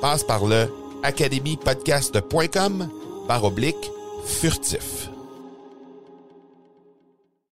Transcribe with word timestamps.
Passe 0.00 0.24
par 0.24 0.46
le 0.46 0.66
academypodcast.com 1.02 2.88
par 3.28 3.44
oblique 3.44 3.90
furtif. 4.24 5.10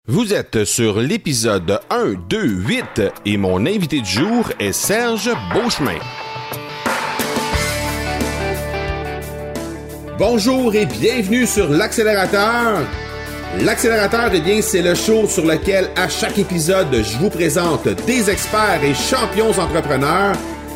Vous 0.09 0.35
êtes 0.35 0.65
sur 0.65 0.99
l'épisode 0.99 1.79
1, 1.91 2.15
2, 2.29 2.43
8 2.43 3.03
et 3.27 3.37
mon 3.37 3.65
invité 3.65 4.01
du 4.01 4.11
jour 4.11 4.51
est 4.59 4.73
Serge 4.73 5.31
Beauchemin. 5.55 5.99
Bonjour 10.19 10.75
et 10.75 10.87
bienvenue 10.87 11.47
sur 11.47 11.69
l'accélérateur. 11.69 12.81
L'accélérateur, 13.61 14.31
eh 14.35 14.41
bien, 14.41 14.63
c'est 14.63 14.83
le 14.83 14.95
show 14.95 15.29
sur 15.29 15.47
lequel 15.47 15.91
à 15.95 16.09
chaque 16.09 16.39
épisode, 16.39 16.93
je 16.93 17.19
vous 17.19 17.31
présente 17.31 17.87
des 18.07 18.31
experts 18.31 18.83
et 18.83 18.95
champions 18.95 19.51
entrepreneurs 19.51 20.35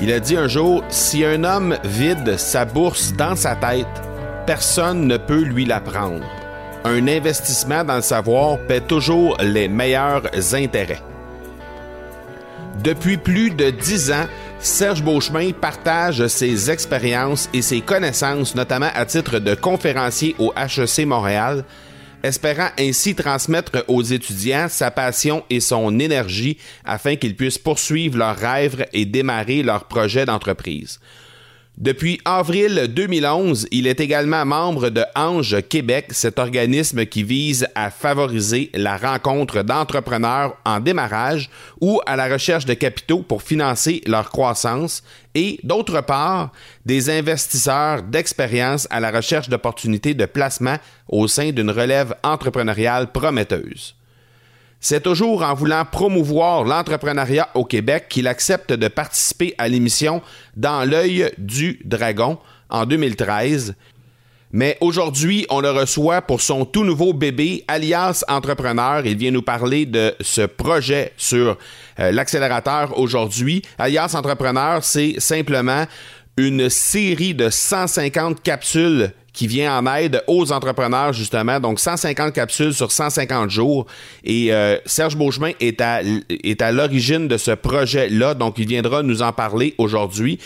Il 0.00 0.12
a 0.12 0.20
dit 0.20 0.36
un 0.36 0.46
jour, 0.46 0.84
Si 0.90 1.24
un 1.24 1.42
homme 1.42 1.76
vide 1.84 2.38
sa 2.38 2.64
bourse 2.64 3.12
dans 3.14 3.34
sa 3.34 3.56
tête, 3.56 3.86
personne 4.46 5.06
ne 5.06 5.16
peut 5.16 5.42
lui 5.42 5.64
la 5.64 5.80
prendre. 5.80 6.24
Un 6.84 7.08
investissement 7.08 7.82
dans 7.82 7.96
le 7.96 8.02
savoir 8.02 8.58
paie 8.68 8.80
toujours 8.80 9.36
les 9.40 9.68
meilleurs 9.68 10.22
intérêts. 10.54 11.02
Depuis 12.82 13.16
plus 13.16 13.50
de 13.50 13.70
dix 13.70 14.12
ans, 14.12 14.26
Serge 14.60 15.02
Beauchemin 15.02 15.50
partage 15.52 16.24
ses 16.28 16.70
expériences 16.70 17.48
et 17.52 17.62
ses 17.62 17.80
connaissances, 17.80 18.54
notamment 18.54 18.90
à 18.94 19.04
titre 19.04 19.40
de 19.40 19.56
conférencier 19.56 20.36
au 20.38 20.52
HEC 20.56 21.06
Montréal, 21.06 21.64
espérant 22.28 22.68
ainsi 22.78 23.14
transmettre 23.14 23.84
aux 23.88 24.02
étudiants 24.02 24.68
sa 24.68 24.90
passion 24.90 25.44
et 25.50 25.60
son 25.60 25.98
énergie 25.98 26.58
afin 26.84 27.16
qu'ils 27.16 27.36
puissent 27.36 27.58
poursuivre 27.58 28.18
leurs 28.18 28.36
rêves 28.36 28.86
et 28.92 29.04
démarrer 29.04 29.62
leurs 29.62 29.84
projets 29.84 30.26
d'entreprise. 30.26 31.00
Depuis 31.80 32.20
avril 32.24 32.88
2011, 32.88 33.68
il 33.70 33.86
est 33.86 34.00
également 34.00 34.44
membre 34.44 34.88
de 34.90 35.04
Ange 35.14 35.62
Québec, 35.68 36.06
cet 36.10 36.40
organisme 36.40 37.06
qui 37.06 37.22
vise 37.22 37.68
à 37.76 37.92
favoriser 37.92 38.72
la 38.74 38.96
rencontre 38.96 39.62
d'entrepreneurs 39.62 40.56
en 40.64 40.80
démarrage 40.80 41.48
ou 41.80 42.00
à 42.04 42.16
la 42.16 42.26
recherche 42.26 42.64
de 42.64 42.74
capitaux 42.74 43.22
pour 43.22 43.44
financer 43.44 44.00
leur 44.08 44.30
croissance 44.30 45.04
et, 45.36 45.60
d'autre 45.62 46.00
part, 46.00 46.50
des 46.84 47.10
investisseurs 47.10 48.02
d'expérience 48.02 48.88
à 48.90 48.98
la 48.98 49.12
recherche 49.12 49.48
d'opportunités 49.48 50.14
de 50.14 50.26
placement 50.26 50.78
au 51.08 51.28
sein 51.28 51.52
d'une 51.52 51.70
relève 51.70 52.12
entrepreneuriale 52.24 53.12
prometteuse. 53.12 53.94
C'est 54.80 55.02
toujours 55.02 55.42
en 55.42 55.54
voulant 55.54 55.84
promouvoir 55.84 56.62
l'entrepreneuriat 56.62 57.48
au 57.54 57.64
Québec 57.64 58.06
qu'il 58.08 58.28
accepte 58.28 58.72
de 58.72 58.86
participer 58.86 59.54
à 59.58 59.68
l'émission 59.68 60.22
Dans 60.56 60.88
l'œil 60.88 61.32
du 61.36 61.80
dragon 61.84 62.38
en 62.70 62.86
2013. 62.86 63.74
Mais 64.52 64.78
aujourd'hui, 64.80 65.46
on 65.50 65.60
le 65.60 65.70
reçoit 65.70 66.22
pour 66.22 66.40
son 66.40 66.64
tout 66.64 66.84
nouveau 66.84 67.12
bébé, 67.12 67.64
alias 67.68 68.24
Entrepreneur. 68.28 69.04
Il 69.04 69.18
vient 69.18 69.32
nous 69.32 69.42
parler 69.42 69.84
de 69.84 70.14
ce 70.20 70.42
projet 70.42 71.12
sur 71.16 71.58
euh, 71.98 72.12
l'accélérateur 72.12 72.98
aujourd'hui. 72.98 73.62
Alias 73.78 74.14
Entrepreneur, 74.16 74.82
c'est 74.84 75.16
simplement 75.18 75.84
une 76.38 76.70
série 76.70 77.34
de 77.34 77.50
150 77.50 78.42
capsules 78.42 79.12
qui 79.38 79.46
vient 79.46 79.78
en 79.78 79.86
aide 79.94 80.20
aux 80.26 80.50
entrepreneurs, 80.50 81.12
justement. 81.12 81.60
Donc, 81.60 81.78
150 81.78 82.32
capsules 82.32 82.74
sur 82.74 82.90
150 82.90 83.48
jours. 83.50 83.86
Et 84.24 84.52
euh, 84.52 84.78
Serge 84.84 85.16
Beauchemin 85.16 85.52
est 85.60 85.80
à, 85.80 86.00
est 86.28 86.60
à 86.60 86.72
l'origine 86.72 87.28
de 87.28 87.36
ce 87.36 87.52
projet-là. 87.52 88.34
Donc, 88.34 88.58
il 88.58 88.66
viendra 88.66 89.04
nous 89.04 89.22
en 89.22 89.32
parler 89.32 89.76
aujourd'hui. 89.78 90.40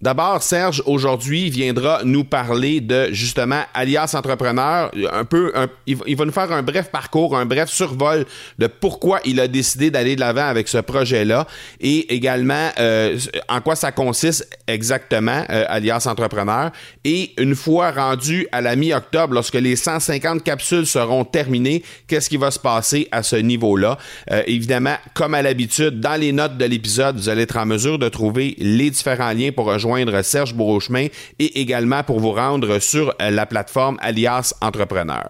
D'abord, 0.00 0.44
Serge, 0.44 0.80
aujourd'hui, 0.86 1.50
viendra 1.50 2.02
nous 2.04 2.22
parler 2.22 2.80
de, 2.80 3.08
justement, 3.10 3.62
alias 3.74 4.14
entrepreneur. 4.16 4.92
Un 5.12 5.24
peu, 5.24 5.52
il, 5.88 6.16
va 6.16 6.24
nous 6.24 6.30
faire 6.30 6.52
un 6.52 6.62
bref 6.62 6.90
parcours, 6.92 7.36
un 7.36 7.46
bref 7.46 7.68
survol 7.68 8.24
de 8.58 8.68
pourquoi 8.68 9.18
il 9.24 9.40
a 9.40 9.48
décidé 9.48 9.90
d'aller 9.90 10.14
de 10.14 10.20
l'avant 10.20 10.46
avec 10.46 10.68
ce 10.68 10.78
projet-là 10.78 11.48
et 11.80 12.14
également 12.14 12.68
euh, 12.78 13.18
en 13.48 13.60
quoi 13.60 13.74
ça 13.74 13.90
consiste 13.90 14.48
exactement, 14.68 15.44
euh, 15.50 15.64
alias 15.68 16.06
entrepreneur. 16.08 16.70
Et 17.02 17.32
une 17.36 17.56
fois 17.56 17.90
rendu 17.90 18.46
à 18.52 18.60
la 18.60 18.76
mi-octobre, 18.76 19.34
lorsque 19.34 19.54
les 19.54 19.74
150 19.74 20.44
capsules 20.44 20.86
seront 20.86 21.24
terminées, 21.24 21.82
qu'est-ce 22.06 22.30
qui 22.30 22.36
va 22.36 22.52
se 22.52 22.60
passer 22.60 23.08
à 23.10 23.24
ce 23.24 23.34
niveau-là? 23.34 23.98
Euh, 24.30 24.44
évidemment, 24.46 24.94
comme 25.14 25.34
à 25.34 25.42
l'habitude, 25.42 25.98
dans 25.98 26.20
les 26.20 26.30
notes 26.30 26.56
de 26.56 26.66
l'épisode, 26.66 27.16
vous 27.16 27.28
allez 27.28 27.42
être 27.42 27.56
en 27.56 27.66
mesure 27.66 27.98
de 27.98 28.08
trouver 28.08 28.54
les 28.58 28.90
différents 28.90 29.32
liens 29.32 29.50
pour 29.50 29.66
rejoindre 29.66 29.87
Serge 30.22 30.54
Bourrochemin 30.54 31.06
et 31.38 31.60
également 31.60 32.02
pour 32.02 32.20
vous 32.20 32.32
rendre 32.32 32.78
sur 32.78 33.14
euh, 33.20 33.30
la 33.30 33.46
plateforme 33.46 33.96
Alias 34.00 34.54
Entrepreneur. 34.60 35.28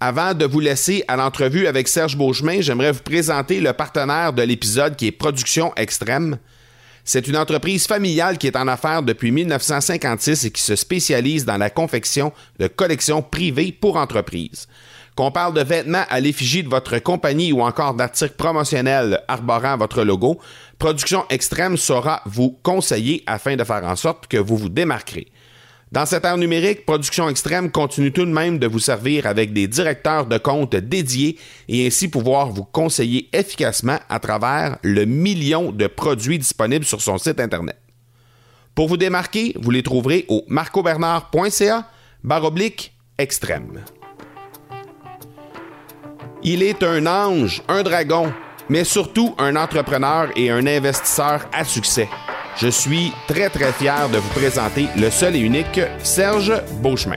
Avant 0.00 0.34
de 0.34 0.44
vous 0.44 0.60
laisser 0.60 1.04
à 1.08 1.16
l'entrevue 1.16 1.66
avec 1.66 1.88
Serge 1.88 2.16
Beauchemin, 2.16 2.60
j'aimerais 2.60 2.92
vous 2.92 3.02
présenter 3.02 3.60
le 3.60 3.72
partenaire 3.72 4.32
de 4.32 4.42
l'épisode 4.42 4.94
qui 4.94 5.06
est 5.06 5.12
Production 5.12 5.72
Extrême. 5.76 6.38
C'est 7.02 7.28
une 7.28 7.36
entreprise 7.36 7.86
familiale 7.86 8.36
qui 8.36 8.46
est 8.46 8.56
en 8.56 8.68
affaires 8.68 9.02
depuis 9.02 9.30
1956 9.30 10.44
et 10.44 10.50
qui 10.50 10.60
se 10.60 10.76
spécialise 10.76 11.44
dans 11.44 11.56
la 11.56 11.70
confection 11.70 12.32
de 12.58 12.66
collections 12.66 13.22
privées 13.22 13.72
pour 13.72 13.96
entreprises. 13.96 14.66
Qu'on 15.16 15.30
parle 15.30 15.54
de 15.54 15.62
vêtements 15.62 16.04
à 16.10 16.20
l'effigie 16.20 16.62
de 16.62 16.68
votre 16.68 16.98
compagnie 16.98 17.50
ou 17.50 17.62
encore 17.62 17.94
d'articles 17.94 18.34
promotionnels 18.36 19.22
arborant 19.28 19.78
votre 19.78 20.04
logo, 20.04 20.38
Production 20.78 21.24
Extrême 21.30 21.78
saura 21.78 22.20
vous 22.26 22.58
conseiller 22.62 23.22
afin 23.26 23.56
de 23.56 23.64
faire 23.64 23.82
en 23.84 23.96
sorte 23.96 24.26
que 24.26 24.36
vous 24.36 24.58
vous 24.58 24.68
démarquerez. 24.68 25.28
Dans 25.90 26.04
cette 26.04 26.26
ère 26.26 26.36
numérique, 26.36 26.84
Production 26.84 27.30
Extrême 27.30 27.70
continue 27.70 28.12
tout 28.12 28.26
de 28.26 28.30
même 28.30 28.58
de 28.58 28.66
vous 28.66 28.78
servir 28.78 29.26
avec 29.26 29.54
des 29.54 29.66
directeurs 29.66 30.26
de 30.26 30.36
compte 30.36 30.76
dédiés 30.76 31.38
et 31.66 31.86
ainsi 31.86 32.08
pouvoir 32.08 32.50
vous 32.50 32.64
conseiller 32.64 33.30
efficacement 33.32 33.98
à 34.10 34.18
travers 34.18 34.76
le 34.82 35.06
million 35.06 35.72
de 35.72 35.86
produits 35.86 36.38
disponibles 36.38 36.84
sur 36.84 37.00
son 37.00 37.16
site 37.16 37.40
Internet. 37.40 37.78
Pour 38.74 38.86
vous 38.88 38.98
démarquer, 38.98 39.54
vous 39.58 39.70
les 39.70 39.82
trouverez 39.82 40.26
au 40.28 40.44
marcobernard.ca 40.48 41.88
baroblique 42.22 42.92
extrême. 43.16 43.82
Il 46.48 46.62
est 46.62 46.84
un 46.84 47.06
ange, 47.06 47.60
un 47.66 47.82
dragon, 47.82 48.32
mais 48.68 48.84
surtout 48.84 49.34
un 49.36 49.56
entrepreneur 49.56 50.28
et 50.36 50.48
un 50.48 50.64
investisseur 50.64 51.40
à 51.52 51.64
succès. 51.64 52.08
Je 52.56 52.68
suis 52.68 53.12
très 53.26 53.50
très 53.50 53.72
fier 53.72 54.08
de 54.10 54.18
vous 54.18 54.32
présenter 54.32 54.86
le 54.96 55.10
seul 55.10 55.34
et 55.34 55.40
unique 55.40 55.80
Serge 56.04 56.52
Beauchemin. 56.80 57.16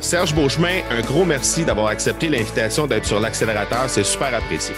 Serge 0.00 0.34
Beauchemin, 0.34 0.80
un 0.90 1.02
gros 1.02 1.26
merci 1.26 1.66
d'avoir 1.66 1.88
accepté 1.88 2.30
l'invitation 2.30 2.86
d'être 2.86 3.04
sur 3.04 3.20
l'accélérateur. 3.20 3.90
C'est 3.90 4.04
super 4.04 4.34
apprécié. 4.34 4.74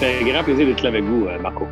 C'est 0.00 0.20
un 0.20 0.26
grand 0.26 0.44
plaisir 0.44 0.66
d'être 0.66 0.82
là 0.82 0.90
avec 0.90 1.04
vous, 1.04 1.26
euh, 1.26 1.38
Marco. 1.38 1.66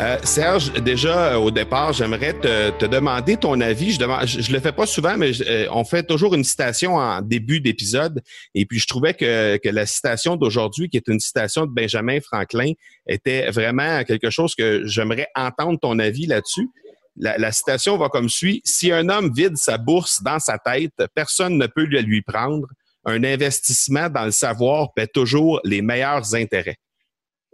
Euh, 0.00 0.18
Serge, 0.24 0.72
déjà 0.72 1.34
euh, 1.34 1.36
au 1.36 1.50
départ, 1.50 1.92
j'aimerais 1.92 2.32
te, 2.32 2.86
demander 2.86 3.36
ton 3.36 3.60
avis. 3.60 3.92
Je 3.92 4.00
ne 4.00 4.52
le 4.52 4.60
fais 4.60 4.72
pas 4.72 4.86
souvent, 4.86 5.16
mais 5.18 5.32
euh, 5.42 5.66
on 5.70 5.84
fait 5.84 6.02
toujours 6.02 6.34
une 6.34 6.44
citation 6.44 6.96
en 6.96 7.20
début 7.20 7.60
d'épisode. 7.60 8.22
Et 8.54 8.64
puis 8.64 8.78
je 8.78 8.86
trouvais 8.86 9.12
que, 9.12 9.58
la 9.62 9.86
citation 9.86 10.36
d'aujourd'hui, 10.36 10.88
qui 10.88 10.96
est 10.96 11.08
une 11.08 11.20
citation 11.20 11.66
de 11.66 11.72
Benjamin 11.72 12.20
Franklin, 12.20 12.72
était 13.06 13.50
vraiment 13.50 14.02
quelque 14.04 14.30
chose 14.30 14.54
que 14.54 14.86
j'aimerais 14.86 15.28
entendre 15.34 15.78
ton 15.78 15.98
avis 15.98 16.26
là-dessus. 16.26 16.68
La, 17.16 17.36
la, 17.36 17.52
citation 17.52 17.98
va 17.98 18.08
comme 18.08 18.30
suit. 18.30 18.62
Si 18.64 18.90
un 18.90 19.10
homme 19.10 19.30
vide 19.34 19.58
sa 19.58 19.76
bourse 19.76 20.22
dans 20.22 20.38
sa 20.38 20.56
tête, 20.56 20.94
personne 21.14 21.58
ne 21.58 21.66
peut 21.66 21.84
le 21.84 22.00
lui 22.00 22.22
prendre. 22.22 22.66
Un 23.04 23.24
investissement 23.24 24.08
dans 24.08 24.24
le 24.24 24.30
savoir 24.30 24.94
paie 24.94 25.08
toujours 25.08 25.60
les 25.64 25.82
meilleurs 25.82 26.34
intérêts. 26.34 26.76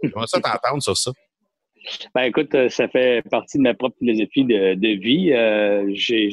J'aimerais 0.01 0.27
ça 0.27 0.39
t'entendre 0.39 0.81
sur 0.81 0.95
ça. 0.95 1.11
Ben, 2.13 2.23
écoute, 2.23 2.53
euh, 2.55 2.69
ça 2.69 2.87
fait 2.87 3.23
partie 3.29 3.57
de 3.57 3.63
ma 3.63 3.73
propre 3.73 3.97
philosophie 3.99 4.45
de, 4.45 4.73
de 4.75 4.87
vie. 4.99 5.33
Euh, 5.33 5.89
j'ai, 5.93 6.29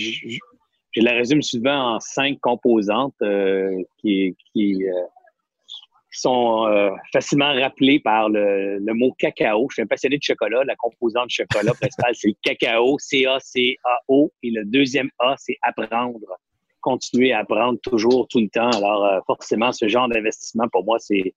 je 0.97 1.03
la 1.03 1.13
résume 1.13 1.43
souvent 1.43 1.97
en 1.97 2.01
cinq 2.01 2.41
composantes 2.41 3.15
euh, 3.23 3.83
qui, 3.99 4.35
qui, 4.53 4.83
euh, 4.89 4.93
sont 6.11 6.67
euh, 6.67 6.91
facilement 7.13 7.53
rappelées 7.53 8.01
par 8.01 8.31
le, 8.31 8.79
le, 8.79 8.95
mot 8.95 9.13
cacao. 9.19 9.67
Je 9.69 9.75
suis 9.75 9.83
un 9.83 9.87
passionné 9.87 10.17
de 10.17 10.23
chocolat. 10.23 10.65
La 10.65 10.75
composante 10.77 11.29
chocolat 11.29 11.75
principale, 11.81 12.15
c'est 12.15 12.29
le 12.29 12.35
cacao, 12.43 12.99
C-A-C-A-O. 12.99 14.33
Et 14.43 14.51
le 14.51 14.65
deuxième 14.65 15.11
A, 15.19 15.35
c'est 15.37 15.59
apprendre. 15.61 16.39
Continuer 16.81 17.33
à 17.33 17.41
apprendre 17.41 17.79
toujours, 17.83 18.29
tout 18.29 18.41
le 18.41 18.49
temps. 18.49 18.71
Alors, 18.71 19.23
forcément, 19.27 19.73
ce 19.73 19.89
genre 19.89 20.09
d'investissement, 20.09 20.69
pour 20.69 20.85
moi, 20.85 20.99
c'est 20.99 21.35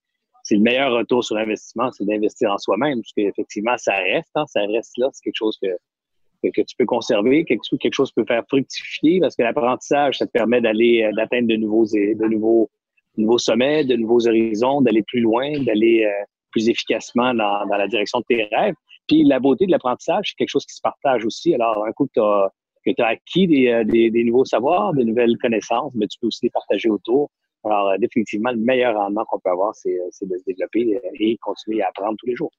c'est 0.49 0.55
le 0.55 0.61
meilleur 0.61 0.91
retour 0.91 1.23
sur 1.23 1.37
investissement, 1.37 1.91
c'est 1.91 2.05
d'investir 2.05 2.51
en 2.51 2.57
soi-même, 2.57 3.01
parce 3.01 3.13
qu'effectivement, 3.15 3.77
ça 3.77 3.93
reste, 3.93 4.31
hein, 4.33 4.45
ça 4.47 4.61
reste 4.61 4.97
là, 4.97 5.07
c'est 5.13 5.23
quelque 5.23 5.37
chose 5.37 5.55
que, 5.61 6.49
que, 6.49 6.61
tu 6.61 6.75
peux 6.75 6.87
conserver, 6.87 7.45
quelque, 7.45 7.75
quelque 7.75 7.93
chose 7.93 8.11
peut 8.11 8.25
faire 8.27 8.43
fructifier, 8.47 9.19
parce 9.19 9.35
que 9.35 9.43
l'apprentissage, 9.43 10.17
ça 10.17 10.25
te 10.25 10.31
permet 10.31 10.59
d'aller, 10.59 11.03
euh, 11.03 11.11
d'atteindre 11.15 11.47
de 11.49 11.55
nouveaux, 11.55 11.85
de 11.85 12.27
nouveaux, 12.27 12.67
nouveaux 13.15 13.37
sommets, 13.37 13.85
de 13.85 13.95
nouveaux 13.95 14.27
horizons, 14.27 14.81
d'aller 14.81 15.03
plus 15.03 15.21
loin, 15.21 15.51
d'aller 15.59 16.05
euh, 16.05 16.25
plus 16.49 16.67
efficacement 16.67 17.35
dans, 17.35 17.67
dans 17.67 17.77
la 17.77 17.87
direction 17.87 18.19
de 18.19 18.25
tes 18.27 18.43
rêves. 18.45 18.73
Puis 19.07 19.23
la 19.25 19.39
beauté 19.39 19.67
de 19.67 19.71
l'apprentissage, 19.71 20.29
c'est 20.29 20.35
quelque 20.35 20.49
chose 20.49 20.65
qui 20.65 20.73
se 20.73 20.81
partage 20.81 21.25
aussi. 21.25 21.53
Alors, 21.53 21.85
un 21.85 21.91
coup 21.91 22.07
que 22.07 22.13
tu 22.15 22.21
as, 22.21 22.49
que 22.83 23.03
acquis 23.03 23.45
des, 23.45 23.67
euh, 23.67 23.83
des, 23.83 24.09
des, 24.09 24.23
nouveaux 24.23 24.45
savoirs, 24.45 24.95
de 24.95 25.03
nouvelles 25.03 25.37
connaissances, 25.37 25.93
mais 25.93 26.07
tu 26.07 26.17
peux 26.19 26.27
aussi 26.27 26.45
les 26.45 26.49
partager 26.49 26.89
autour. 26.89 27.29
Alors, 27.65 27.89
euh, 27.89 27.97
définitivement, 27.97 28.51
le 28.51 28.57
meilleur 28.57 28.95
rendement 28.95 29.25
qu'on 29.25 29.39
peut 29.39 29.49
avoir, 29.49 29.75
c'est 29.75 29.99
euh, 29.99 30.05
de 30.21 30.37
se 30.37 30.43
développer 30.45 30.95
euh, 30.95 31.09
et 31.19 31.37
continuer 31.37 31.81
à 31.81 31.89
apprendre 31.89 32.15
tous 32.17 32.27
les 32.27 32.35
jours. 32.35 32.51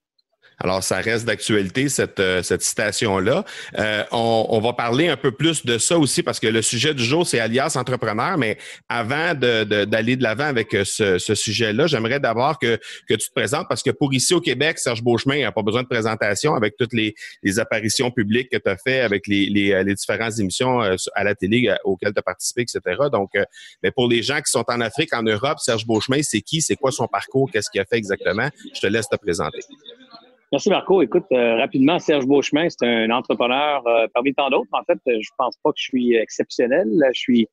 Alors, 0.62 0.84
ça 0.84 1.00
reste 1.00 1.24
d'actualité, 1.24 1.88
cette, 1.88 2.20
euh, 2.20 2.42
cette 2.42 2.62
citation-là. 2.62 3.44
Euh, 3.78 4.04
on, 4.12 4.46
on, 4.50 4.60
va 4.60 4.74
parler 4.74 5.08
un 5.08 5.16
peu 5.16 5.32
plus 5.32 5.64
de 5.64 5.78
ça 5.78 5.98
aussi 5.98 6.22
parce 6.22 6.38
que 6.38 6.46
le 6.46 6.60
sujet 6.60 6.92
du 6.92 7.02
jour, 7.02 7.26
c'est 7.26 7.40
alias 7.40 7.76
entrepreneur. 7.76 8.36
Mais 8.36 8.58
avant 8.88 9.34
d'aller 9.34 10.16
de, 10.16 10.22
l'avant 10.22 10.44
avec 10.44 10.74
euh, 10.74 10.84
ce, 10.84 11.16
ce 11.16 11.34
sujet-là, 11.34 11.86
j'aimerais 11.86 12.20
d'abord 12.20 12.58
que, 12.58 12.78
que 13.08 13.14
tu 13.14 13.28
te 13.28 13.32
présentes 13.34 13.68
parce 13.70 13.82
que 13.82 13.90
pour 13.90 14.12
ici 14.12 14.34
au 14.34 14.40
Québec, 14.42 14.78
Serge 14.78 15.02
Beauchemin 15.02 15.40
n'a 15.40 15.52
pas 15.52 15.62
besoin 15.62 15.82
de 15.82 15.88
présentation 15.88 16.54
avec 16.54 16.76
toutes 16.76 16.92
les, 16.92 17.14
les 17.42 17.58
apparitions 17.58 18.10
publiques 18.10 18.50
que 18.50 18.58
tu 18.58 18.68
as 18.68 18.76
fait 18.76 19.00
avec 19.00 19.26
les, 19.26 19.46
les, 19.46 19.82
les, 19.82 19.94
différentes 19.94 20.38
émissions 20.38 20.80
à 21.14 21.24
la 21.24 21.34
télé 21.34 21.74
auxquelles 21.84 22.12
tu 22.12 22.18
as 22.18 22.22
participé, 22.22 22.62
etc. 22.62 22.80
Donc, 23.10 23.30
mais 23.82 23.90
pour 23.90 24.08
les 24.08 24.22
gens 24.22 24.38
qui 24.38 24.50
sont 24.50 24.64
en 24.68 24.80
Afrique, 24.80 25.14
en 25.14 25.22
Europe, 25.22 25.58
Serge 25.58 25.86
Beauchemin, 25.86 26.22
c'est 26.22 26.42
qui? 26.42 26.60
C'est 26.60 26.76
quoi 26.76 26.92
son 26.92 27.06
parcours? 27.06 27.50
Qu'est-ce 27.50 27.70
qu'il 27.70 27.80
a 27.80 27.84
fait 27.84 27.96
exactement? 27.96 28.48
Je 28.74 28.80
te 28.80 28.86
laisse 28.86 29.08
te 29.08 29.16
présenter. 29.16 29.60
Merci 30.52 30.68
Marco. 30.68 31.00
Écoute, 31.00 31.26
euh, 31.30 31.58
rapidement, 31.58 32.00
Serge 32.00 32.26
Beauchemin, 32.26 32.66
c'est 32.68 32.84
un 32.84 33.08
entrepreneur 33.10 33.86
euh, 33.86 34.08
parmi 34.12 34.34
tant 34.34 34.50
d'autres. 34.50 34.68
En 34.72 34.82
fait, 34.82 34.98
euh, 35.06 35.18
je 35.20 35.30
pense 35.38 35.56
pas 35.62 35.70
que 35.70 35.78
je 35.78 35.84
suis 35.84 36.16
exceptionnel. 36.16 36.88
Je 37.14 37.20
suis, 37.20 37.46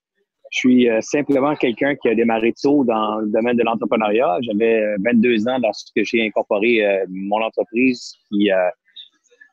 je 0.50 0.58
suis 0.58 0.88
simplement 1.02 1.56
quelqu'un 1.56 1.96
qui 1.96 2.10
a 2.10 2.16
démarré 2.16 2.54
tôt 2.60 2.84
dans 2.86 3.20
le 3.20 3.28
domaine 3.28 3.56
de 3.56 3.64
l'entrepreneuriat. 3.64 4.40
J'avais 4.42 4.96
22 5.06 5.48
ans 5.48 5.60
lorsque 5.62 5.92
j'ai 5.96 6.26
incorporé 6.26 6.82
mon 7.10 7.42
entreprise 7.44 8.14
qui, 8.30 8.50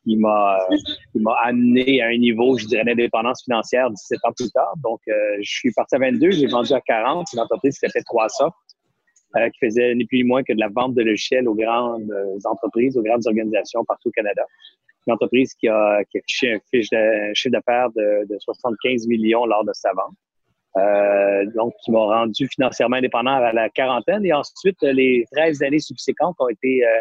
qui 0.05 0.17
m'a 0.17 0.59
amené 1.43 2.01
à 2.01 2.07
un 2.07 2.17
niveau, 2.17 2.57
je 2.57 2.67
dirais, 2.67 2.85
d'indépendance 2.85 3.43
financière 3.43 3.91
17 3.91 4.21
ans 4.23 4.33
plus 4.37 4.51
tard. 4.53 4.73
Donc, 4.85 5.01
je 5.07 5.51
suis 5.51 5.73
parti 5.73 5.97
à 5.97 5.99
22, 5.99 6.31
j'ai 6.31 6.47
vendu 6.47 6.73
à 6.73 6.81
40. 6.81 7.27
C'est 7.29 7.37
une 7.37 7.43
entreprise 7.43 7.75
qui 7.75 7.87
s'appelle 7.87 8.05
300 8.05 8.51
euh, 9.37 9.49
qui 9.51 9.67
faisait 9.67 9.95
ni 9.95 10.05
plus 10.05 10.19
ni 10.19 10.25
moins 10.25 10.43
que 10.43 10.53
de 10.53 10.61
la 10.61 10.69
vente 10.69 10.95
de 10.95 11.03
logiciels 11.03 11.49
aux 11.49 11.55
grandes 11.55 12.11
euh, 12.11 12.39
entreprises, 12.45 12.97
aux 12.97 13.03
grandes 13.03 13.27
organisations 13.27 13.85
partout 13.85 14.09
au 14.09 14.13
Canada. 14.13 14.45
Une 15.07 15.15
entreprise 15.15 15.53
qui 15.55 15.69
a, 15.69 16.03
qui 16.05 16.19
a 16.19 16.21
affiché 16.21 16.97
un 16.97 17.35
chiffre 17.35 17.53
d'affaires 17.53 17.91
de, 17.91 18.27
de 18.27 18.39
75 18.39 19.07
millions 19.07 19.45
lors 19.45 19.65
de 19.65 19.73
sa 19.75 19.93
vente. 19.93 20.15
Euh, 20.77 21.47
donc, 21.55 21.73
qui 21.85 21.93
m'a 21.93 22.01
rendu 22.01 22.49
financièrement 22.49 22.97
indépendant 22.97 23.35
à 23.35 23.53
la 23.53 23.69
quarantaine. 23.71 24.25
Et 24.27 24.33
ensuite, 24.33 24.81
les 24.83 25.25
13 25.33 25.63
années 25.63 25.79
subséquentes 25.79 26.35
ont 26.41 26.49
été 26.49 26.85
euh, 26.85 27.01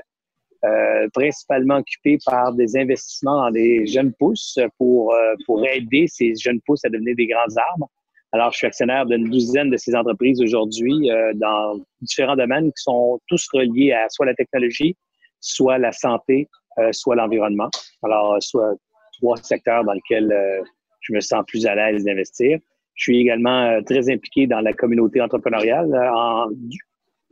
euh, 0.65 1.09
principalement 1.11 1.77
occupées 1.77 2.19
par 2.23 2.53
des 2.53 2.77
investissements 2.77 3.45
dans 3.45 3.51
des 3.51 3.87
jeunes 3.87 4.13
pousses 4.13 4.59
pour, 4.77 5.15
pour 5.45 5.65
aider 5.65 6.05
ces 6.07 6.35
jeunes 6.35 6.61
pousses 6.65 6.85
à 6.85 6.89
devenir 6.89 7.15
des 7.15 7.27
grands 7.27 7.57
arbres. 7.71 7.89
Alors, 8.33 8.51
je 8.51 8.57
suis 8.57 8.67
actionnaire 8.67 9.05
d'une 9.05 9.29
douzaine 9.29 9.69
de 9.69 9.77
ces 9.77 9.95
entreprises 9.95 10.41
aujourd'hui 10.41 11.11
euh, 11.11 11.33
dans 11.35 11.79
différents 12.01 12.35
domaines 12.35 12.71
qui 12.73 12.81
sont 12.81 13.19
tous 13.27 13.47
reliés 13.53 13.91
à 13.91 14.09
soit 14.09 14.25
la 14.25 14.33
technologie, 14.33 14.97
soit 15.39 15.77
la 15.77 15.91
santé, 15.91 16.49
euh, 16.79 16.91
soit 16.93 17.15
l'environnement. 17.15 17.69
Alors, 18.01 18.41
soit 18.41 18.73
trois 19.19 19.37
secteurs 19.37 19.83
dans 19.83 19.93
lesquels 19.93 20.31
euh, 20.31 20.63
je 21.01 21.13
me 21.13 21.19
sens 21.19 21.43
plus 21.45 21.67
à 21.67 21.75
l'aise 21.75 22.05
d'investir. 22.05 22.57
Je 22.95 23.03
suis 23.03 23.19
également 23.19 23.79
très 23.83 24.11
impliqué 24.11 24.47
dans 24.47 24.61
la 24.61 24.73
communauté 24.73 25.21
entrepreneuriale 25.21 25.93
en, 26.15 26.47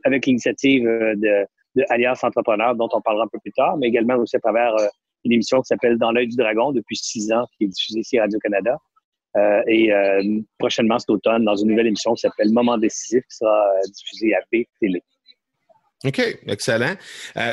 avec 0.04 0.26
l'initiative 0.26 0.84
de, 0.84 1.46
de 1.74 1.84
Alliance 1.88 2.22
Entrepreneur 2.22 2.76
dont 2.76 2.88
on 2.92 3.00
parlera 3.00 3.24
un 3.24 3.28
peu 3.28 3.38
plus 3.40 3.52
tard, 3.52 3.76
mais 3.76 3.88
également 3.88 4.16
aussi 4.16 4.36
à 4.36 4.40
travers 4.40 4.74
une 5.24 5.32
émission 5.32 5.60
qui 5.60 5.66
s'appelle 5.66 5.98
Dans 5.98 6.10
l'œil 6.12 6.28
du 6.28 6.36
dragon 6.36 6.72
depuis 6.72 6.96
six 6.96 7.32
ans, 7.32 7.46
qui 7.56 7.64
est 7.64 7.68
diffusée 7.68 8.00
ici 8.00 8.18
à 8.18 8.22
Radio-Canada. 8.22 8.76
Euh, 9.36 9.62
et 9.66 9.92
euh, 9.92 10.40
prochainement 10.58 10.98
cet 10.98 11.10
automne, 11.10 11.44
dans 11.44 11.56
une 11.56 11.68
nouvelle 11.68 11.86
émission 11.86 12.14
qui 12.14 12.20
s'appelle 12.20 12.50
Moment 12.50 12.76
décisif, 12.76 13.22
qui 13.30 13.36
sera 13.36 13.66
euh, 13.66 13.88
diffusée 13.88 14.34
à 14.34 14.40
B 14.52 14.64
Télé. 14.80 15.02
OK, 16.04 16.20
excellent. 16.48 16.96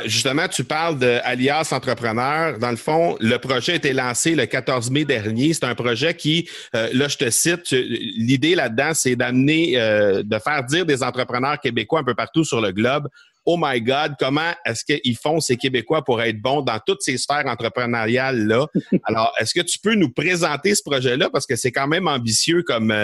Justement, 0.06 0.48
tu 0.48 0.64
parles 0.64 0.98
d'Alias 0.98 1.70
Entrepreneur. 1.70 2.58
Dans 2.58 2.70
le 2.70 2.76
fond, 2.76 3.16
le 3.20 3.36
projet 3.36 3.74
a 3.74 3.74
été 3.76 3.92
lancé 3.92 4.34
le 4.34 4.44
14 4.44 4.90
mai 4.90 5.04
dernier. 5.04 5.54
C'est 5.54 5.66
un 5.66 5.76
projet 5.76 6.14
qui, 6.14 6.50
là, 6.72 7.06
je 7.06 7.16
te 7.16 7.30
cite, 7.30 7.70
l'idée 7.70 8.56
là-dedans, 8.56 8.90
c'est 8.92 9.14
d'amener, 9.14 9.74
de 9.76 10.38
faire 10.40 10.64
dire 10.64 10.84
des 10.84 11.04
entrepreneurs 11.04 11.60
québécois 11.60 12.00
un 12.00 12.04
peu 12.04 12.16
partout 12.16 12.42
sur 12.42 12.60
le 12.60 12.72
globe 12.72 13.06
Oh 13.46 13.56
my 13.58 13.80
God, 13.80 14.14
comment 14.18 14.52
est-ce 14.64 14.84
qu'ils 14.84 15.16
font 15.16 15.40
ces 15.40 15.56
Québécois 15.56 16.04
pour 16.04 16.20
être 16.22 16.40
bons 16.40 16.62
dans 16.62 16.78
toutes 16.84 17.02
ces 17.02 17.16
sphères 17.16 17.46
entrepreneuriales-là? 17.46 18.66
Alors, 19.04 19.32
est-ce 19.40 19.54
que 19.54 19.64
tu 19.64 19.78
peux 19.78 19.94
nous 19.94 20.10
présenter 20.10 20.74
ce 20.74 20.82
projet-là? 20.84 21.30
Parce 21.30 21.46
que 21.46 21.56
c'est 21.56 21.72
quand 21.72 21.88
même 21.88 22.06
ambitieux 22.06 22.62
comme, 22.62 22.94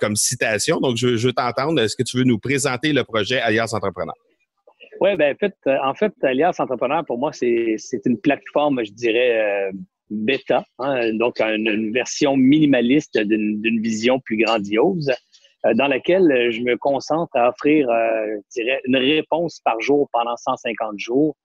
comme 0.00 0.16
citation. 0.16 0.78
Donc, 0.80 0.96
je, 0.96 1.16
je 1.16 1.26
veux 1.28 1.32
t'entendre. 1.32 1.80
Est-ce 1.80 1.96
que 1.96 2.04
tu 2.04 2.16
veux 2.16 2.24
nous 2.24 2.38
présenter 2.38 2.92
le 2.92 3.04
projet 3.04 3.40
Alias 3.40 3.70
Entrepreneur? 3.72 4.14
Oui, 5.00 5.16
ben, 5.16 5.34
en 5.34 5.38
fait, 5.38 5.54
euh, 5.66 5.76
en 5.82 5.94
fait, 5.94 6.12
Alias 6.22 6.56
Entrepreneur, 6.58 7.04
pour 7.06 7.18
moi, 7.18 7.32
c'est 7.32 7.76
une 8.04 8.20
plateforme, 8.20 8.84
je 8.84 8.92
dirais, 8.92 9.70
euh, 9.70 9.72
bêta, 10.10 10.64
hein, 10.78 11.14
donc 11.14 11.40
une, 11.40 11.90
version 11.92 12.36
minimaliste 12.36 13.18
d'une 13.18 13.80
vision 13.80 14.20
plus 14.20 14.36
grandiose, 14.36 15.08
euh, 15.08 15.14
dans 15.74 15.88
laquelle 15.88 16.50
je 16.50 16.62
me 16.62 16.76
concentre 16.76 17.36
à 17.36 17.50
offrir, 17.50 17.88
je 17.88 18.62
dirais, 18.62 18.80
une 18.84 18.96
réponse 18.96 19.60
par 19.64 19.80
jour 19.80 20.08
pendant 20.12 20.36
150 20.36 20.98
jours 20.98 21.36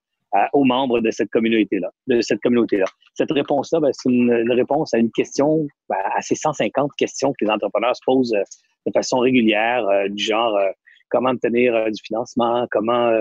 aux 0.53 0.63
membres 0.63 0.99
de 0.99 1.11
cette 1.11 1.29
communauté-là, 1.29 1.89
de 2.07 2.21
cette 2.21 2.41
communauté-là. 2.41 2.85
Cette 3.13 3.31
réponse-là, 3.31 3.79
ben, 3.79 3.91
c'est 3.93 4.09
une, 4.09 4.51
réponse 4.51 4.93
à 4.93 4.97
une 4.97 5.11
question, 5.11 5.67
ben, 5.89 5.97
à 6.15 6.21
ces 6.21 6.35
150 6.35 6.91
questions 6.97 7.31
que 7.31 7.45
les 7.45 7.51
entrepreneurs 7.51 7.95
se 7.95 8.01
posent 8.05 8.33
euh, 8.33 8.43
de 8.85 8.91
façon 8.91 9.19
régulière, 9.19 9.87
euh, 9.87 10.09
du 10.09 10.23
genre 10.23 10.55
euh, 10.57 10.69
comment 11.09 11.29
obtenir 11.29 11.73
du 11.91 12.01
financement, 12.03 12.67
comment 12.71 13.11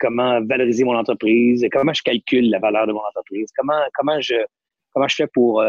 comment 0.00 0.40
valoriser 0.44 0.82
mon 0.82 0.96
entreprise, 0.96 1.64
comment 1.70 1.92
je 1.92 2.02
calcule 2.02 2.50
la 2.50 2.58
valeur 2.58 2.88
de 2.88 2.92
mon 2.92 3.00
entreprise, 3.08 3.48
comment 3.56 3.80
comment 3.94 4.20
je 4.20 4.34
comment 4.92 5.08
je 5.08 5.16
fais 5.16 5.26
pour 5.26 5.62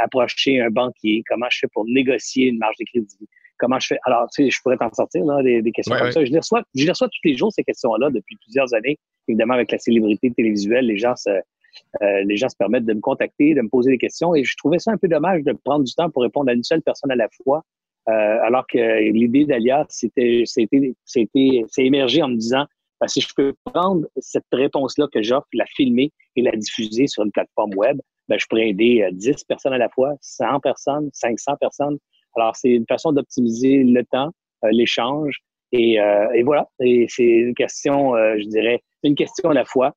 approcher 0.00 0.60
un 0.60 0.70
banquier, 0.70 1.22
comment 1.28 1.46
je 1.50 1.58
fais 1.60 1.68
pour 1.72 1.84
négocier 1.86 2.48
une 2.48 2.58
marge 2.58 2.76
de 2.78 2.84
crédit, 2.84 3.28
comment 3.58 3.78
je 3.78 3.88
fais? 3.88 3.98
Alors, 4.04 4.28
tu 4.30 4.44
sais, 4.44 4.50
je 4.50 4.60
pourrais 4.62 4.76
t'en 4.76 4.92
sortir 4.92 5.24
là, 5.24 5.42
des, 5.42 5.72
questions 5.72 5.96
comme 5.96 6.10
ça. 6.10 6.24
Je 6.24 6.30
les, 6.30 6.38
reçois, 6.38 6.62
je 6.74 6.84
les 6.84 6.90
reçois 6.90 7.08
tous 7.08 7.28
les 7.28 7.36
jours, 7.36 7.52
ces 7.52 7.62
questions-là, 7.62 8.10
depuis 8.10 8.36
plusieurs 8.36 8.74
années. 8.74 8.98
Évidemment, 9.28 9.54
avec 9.54 9.70
la 9.70 9.78
célébrité 9.78 10.32
télévisuelle, 10.32 10.86
les 10.86 10.98
gens 10.98 11.14
se, 11.14 11.30
euh, 11.30 12.22
les 12.24 12.36
gens 12.36 12.48
se 12.48 12.56
permettent 12.56 12.84
de 12.84 12.94
me 12.94 13.00
contacter, 13.00 13.54
de 13.54 13.62
me 13.62 13.68
poser 13.68 13.92
des 13.92 13.98
questions. 13.98 14.34
Et 14.34 14.44
je 14.44 14.56
trouvais 14.56 14.78
ça 14.78 14.90
un 14.90 14.96
peu 14.96 15.08
dommage 15.08 15.42
de 15.44 15.52
prendre 15.64 15.84
du 15.84 15.94
temps 15.94 16.10
pour 16.10 16.22
répondre 16.22 16.50
à 16.50 16.54
une 16.54 16.64
seule 16.64 16.82
personne 16.82 17.10
à 17.10 17.16
la 17.16 17.28
fois. 17.44 17.62
Euh, 18.08 18.38
alors 18.42 18.66
que 18.66 19.10
l'idée 19.10 19.44
d'Alias, 19.44 19.86
c'était, 19.88 20.42
c'était, 20.44 20.94
c'était, 21.04 21.62
c'est 21.68 21.84
émergé 21.84 22.22
en 22.22 22.28
me 22.28 22.36
disant, 22.36 22.66
ben, 23.00 23.06
si 23.06 23.20
je 23.20 23.28
peux 23.34 23.54
prendre 23.64 24.06
cette 24.18 24.44
réponse-là 24.52 25.06
que 25.12 25.22
j'offre, 25.22 25.46
la 25.52 25.66
filmer 25.66 26.10
et 26.34 26.42
la 26.42 26.52
diffuser 26.52 27.06
sur 27.06 27.22
une 27.22 27.30
plateforme 27.30 27.74
web, 27.76 28.00
ben, 28.28 28.38
je 28.38 28.46
pourrais 28.46 28.68
aider 28.68 29.06
10 29.12 29.28
euh, 29.28 29.32
personnes 29.48 29.72
à 29.72 29.78
la 29.78 29.88
fois, 29.88 30.14
100 30.20 30.60
personnes, 30.60 31.10
500 31.12 31.56
personnes. 31.60 31.98
Alors, 32.36 32.56
c'est 32.56 32.70
une 32.70 32.86
façon 32.88 33.12
d'optimiser 33.12 33.82
le 33.82 34.04
temps, 34.04 34.30
euh, 34.64 34.68
l'échange. 34.70 35.38
Et, 35.72 36.00
euh, 36.00 36.30
et, 36.34 36.42
voilà, 36.42 36.68
et 36.80 37.06
c'est 37.08 37.24
une 37.24 37.54
question, 37.54 38.14
je 38.14 38.46
dirais, 38.46 38.82
une 39.02 39.14
question 39.14 39.50
à 39.50 39.54
la 39.54 39.64
fois, 39.64 39.94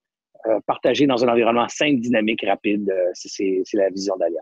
partagée 0.67 1.05
dans 1.05 1.25
un 1.25 1.27
environnement 1.27 1.67
simple, 1.67 1.99
dynamique, 1.99 2.45
rapide. 2.47 2.93
c'est 3.13 3.63
la 3.73 3.89
vision 3.89 4.15
d'Alias. 4.15 4.39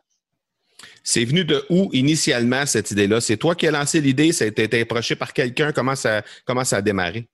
C'est 1.02 1.26
venu 1.26 1.44
de 1.44 1.64
où 1.70 1.90
initialement 1.92 2.66
cette 2.68 2.92
idée-là? 2.92 3.20
C'est 3.20 3.38
toi 3.38 3.56
qui 3.56 3.66
as 3.66 3.72
lancé 3.72 4.00
l'idée? 4.00 4.32
Ça 4.32 4.46
a 4.46 4.48
été 4.48 4.82
approché 4.82 5.16
par 5.16 5.34
quelqu'un? 5.34 5.72
Comment 5.72 5.96
ça, 5.96 6.22
comment 6.46 6.64
ça 6.64 6.78
a 6.78 6.82
démarré? 6.82 7.26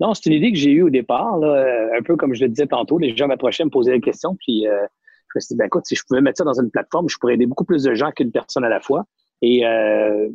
Non, 0.00 0.14
c'est 0.14 0.30
une 0.30 0.36
idée 0.36 0.52
que 0.52 0.58
j'ai 0.58 0.70
eue 0.70 0.82
au 0.82 0.90
départ, 0.90 1.36
là, 1.38 1.88
un 1.98 2.02
peu 2.02 2.16
comme 2.16 2.34
je 2.34 2.42
le 2.42 2.48
disais 2.48 2.66
tantôt. 2.66 2.98
Les 2.98 3.14
gens 3.14 3.28
m'approchaient, 3.28 3.64
me 3.64 3.70
posaient 3.70 3.92
des 3.92 4.00
questions, 4.00 4.34
puis 4.46 4.66
je 5.36 5.38
me 5.38 5.40
suis 5.40 5.54
dit, 5.54 5.58
ben, 5.58 5.66
écoute, 5.66 5.84
si 5.86 5.94
je 5.94 6.02
pouvais 6.08 6.20
mettre 6.20 6.38
ça 6.38 6.44
dans 6.44 6.58
une 6.58 6.70
plateforme, 6.70 7.08
je 7.08 7.16
pourrais 7.18 7.34
aider 7.34 7.46
beaucoup 7.46 7.64
plus 7.64 7.82
de 7.82 7.94
gens 7.94 8.10
qu'une 8.10 8.32
personne 8.32 8.64
à 8.64 8.68
la 8.68 8.80
fois. 8.80 9.04
Et 9.42 9.66
euh, 9.66 10.28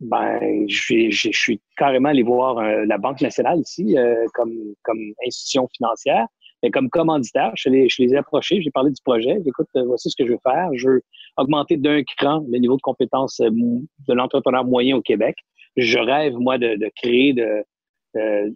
ben, 0.00 0.64
je, 0.68 1.10
je, 1.10 1.30
suis 1.32 1.60
carrément 1.76 2.10
allé 2.10 2.22
voir 2.22 2.58
euh, 2.58 2.84
la 2.86 2.98
Banque 2.98 3.20
nationale 3.20 3.58
ici 3.58 3.98
euh, 3.98 4.26
comme, 4.34 4.52
comme 4.82 5.00
institution 5.26 5.68
financière. 5.76 6.26
Mais 6.62 6.70
comme 6.70 6.88
commanditaire, 6.88 7.52
je 7.56 7.68
les, 7.68 7.88
je 7.88 8.00
les 8.00 8.14
ai 8.14 8.16
approchés, 8.16 8.62
j'ai 8.62 8.70
parlé 8.70 8.90
du 8.90 9.02
projet. 9.04 9.38
Écoute, 9.44 9.68
voici 9.86 10.08
ce 10.08 10.16
que 10.16 10.26
je 10.26 10.32
veux 10.32 10.38
faire. 10.42 10.70
Je 10.74 10.88
veux 10.88 11.02
augmenter 11.36 11.76
d'un 11.76 12.02
cran 12.16 12.44
le 12.50 12.58
niveau 12.58 12.76
de 12.76 12.80
compétence 12.80 13.38
de 13.40 14.14
l'entrepreneur 14.14 14.64
moyen 14.64 14.96
au 14.96 15.02
Québec. 15.02 15.36
Je 15.76 15.98
rêve, 15.98 16.34
moi, 16.38 16.56
de, 16.56 16.90
créer 17.02 17.34
de, 17.34 17.64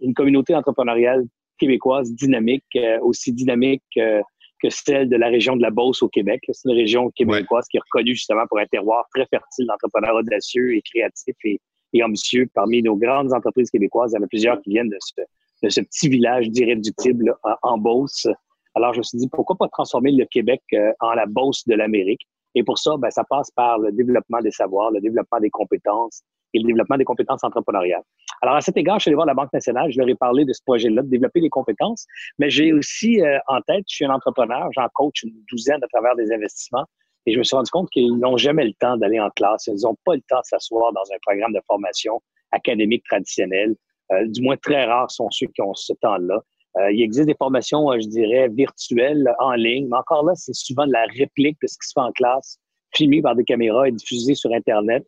une 0.00 0.14
communauté 0.14 0.54
entrepreneuriale 0.54 1.24
québécoise 1.58 2.10
dynamique, 2.14 2.78
aussi 3.02 3.34
dynamique 3.34 3.82
que 4.62 4.70
celle 4.70 5.08
de 5.08 5.16
la 5.16 5.28
région 5.28 5.56
de 5.56 5.62
la 5.62 5.70
Beauce 5.70 6.02
au 6.02 6.08
Québec. 6.08 6.42
C'est 6.50 6.68
une 6.68 6.76
région 6.76 7.10
québécoise 7.10 7.66
qui 7.68 7.76
est 7.76 7.80
reconnue 7.80 8.14
justement 8.14 8.46
pour 8.48 8.58
un 8.58 8.66
terroir 8.66 9.06
très 9.14 9.26
fertile 9.26 9.66
d'entrepreneurs 9.66 10.16
audacieux 10.16 10.76
et 10.76 10.82
créatifs 10.82 11.36
et, 11.44 11.60
ambitieux. 12.02 12.48
Parmi 12.54 12.82
nos 12.82 12.96
grandes 12.96 13.32
entreprises 13.32 13.70
québécoises, 13.70 14.12
il 14.12 14.18
y 14.18 14.20
en 14.20 14.24
a 14.24 14.28
plusieurs 14.28 14.60
qui 14.62 14.70
viennent 14.70 14.88
de 14.88 14.98
ce, 15.00 15.22
de 15.62 15.68
ce 15.68 15.80
petit 15.80 16.08
village 16.08 16.50
d'irréductible 16.50 17.34
en, 17.42 17.54
en, 17.62 17.78
Beauce. 17.78 18.26
Alors, 18.74 18.92
je 18.92 18.98
me 18.98 19.02
suis 19.02 19.18
dit, 19.18 19.28
pourquoi 19.28 19.56
pas 19.56 19.68
transformer 19.68 20.12
le 20.12 20.24
Québec 20.26 20.62
euh, 20.74 20.92
en 21.00 21.14
la 21.14 21.26
Beauce 21.26 21.66
de 21.66 21.74
l'Amérique? 21.74 22.26
Et 22.54 22.62
pour 22.62 22.78
ça, 22.78 22.96
ben, 22.98 23.10
ça 23.10 23.24
passe 23.24 23.50
par 23.50 23.78
le 23.78 23.92
développement 23.92 24.40
des 24.40 24.50
savoirs, 24.50 24.90
le 24.90 25.00
développement 25.00 25.40
des 25.40 25.50
compétences 25.50 26.22
et 26.54 26.60
le 26.60 26.66
développement 26.66 26.96
des 26.96 27.04
compétences 27.04 27.44
entrepreneuriales. 27.44 28.02
Alors, 28.40 28.56
à 28.56 28.60
cet 28.60 28.76
égard, 28.76 28.98
je 28.98 29.02
suis 29.02 29.08
allé 29.10 29.16
voir 29.16 29.26
la 29.26 29.34
Banque 29.34 29.52
nationale, 29.52 29.90
je 29.90 29.98
leur 29.98 30.08
ai 30.08 30.14
parlé 30.14 30.44
de 30.44 30.52
ce 30.52 30.62
projet-là, 30.64 31.02
de 31.02 31.08
développer 31.08 31.40
les 31.40 31.50
compétences, 31.50 32.06
mais 32.38 32.48
j'ai 32.48 32.72
aussi 32.72 33.20
euh, 33.20 33.38
en 33.48 33.60
tête, 33.60 33.84
je 33.88 33.96
suis 33.96 34.04
un 34.04 34.10
entrepreneur, 34.10 34.68
j'en 34.72 34.88
coach 34.94 35.22
une 35.24 35.34
douzaine 35.50 35.82
à 35.82 35.88
travers 35.88 36.16
des 36.16 36.32
investissements, 36.32 36.86
et 37.26 37.32
je 37.32 37.38
me 37.38 37.44
suis 37.44 37.56
rendu 37.56 37.70
compte 37.70 37.90
qu'ils 37.90 38.16
n'ont 38.16 38.38
jamais 38.38 38.64
le 38.64 38.72
temps 38.74 38.96
d'aller 38.96 39.20
en 39.20 39.28
classe, 39.30 39.66
ils 39.66 39.82
n'ont 39.82 39.96
pas 40.04 40.14
le 40.14 40.22
temps 40.22 40.40
de 40.40 40.46
s'asseoir 40.46 40.92
dans 40.92 41.02
un 41.12 41.18
programme 41.22 41.52
de 41.52 41.60
formation 41.66 42.22
académique 42.52 43.04
traditionnel. 43.04 43.74
Euh, 44.12 44.26
du 44.26 44.40
moins, 44.40 44.56
très 44.56 44.86
rares 44.86 45.10
sont 45.10 45.28
ceux 45.30 45.48
qui 45.48 45.60
ont 45.60 45.74
ce 45.74 45.92
temps-là. 46.00 46.40
Euh, 46.76 46.92
il 46.92 47.02
existe 47.02 47.26
des 47.26 47.34
formations, 47.34 47.90
je 47.92 48.06
dirais, 48.06 48.48
virtuelles, 48.48 49.26
en 49.40 49.52
ligne, 49.52 49.88
mais 49.90 49.96
encore 49.96 50.24
là, 50.24 50.34
c'est 50.34 50.54
souvent 50.54 50.86
de 50.86 50.92
la 50.92 51.06
réplique 51.18 51.56
de 51.62 51.66
ce 51.66 51.74
qui 51.74 51.88
se 51.88 51.92
fait 51.94 52.06
en 52.06 52.12
classe, 52.12 52.58
filmé 52.94 53.22
par 53.22 53.34
des 53.34 53.44
caméras 53.44 53.88
et 53.88 53.92
diffusé 53.92 54.34
sur 54.34 54.52
Internet 54.52 55.04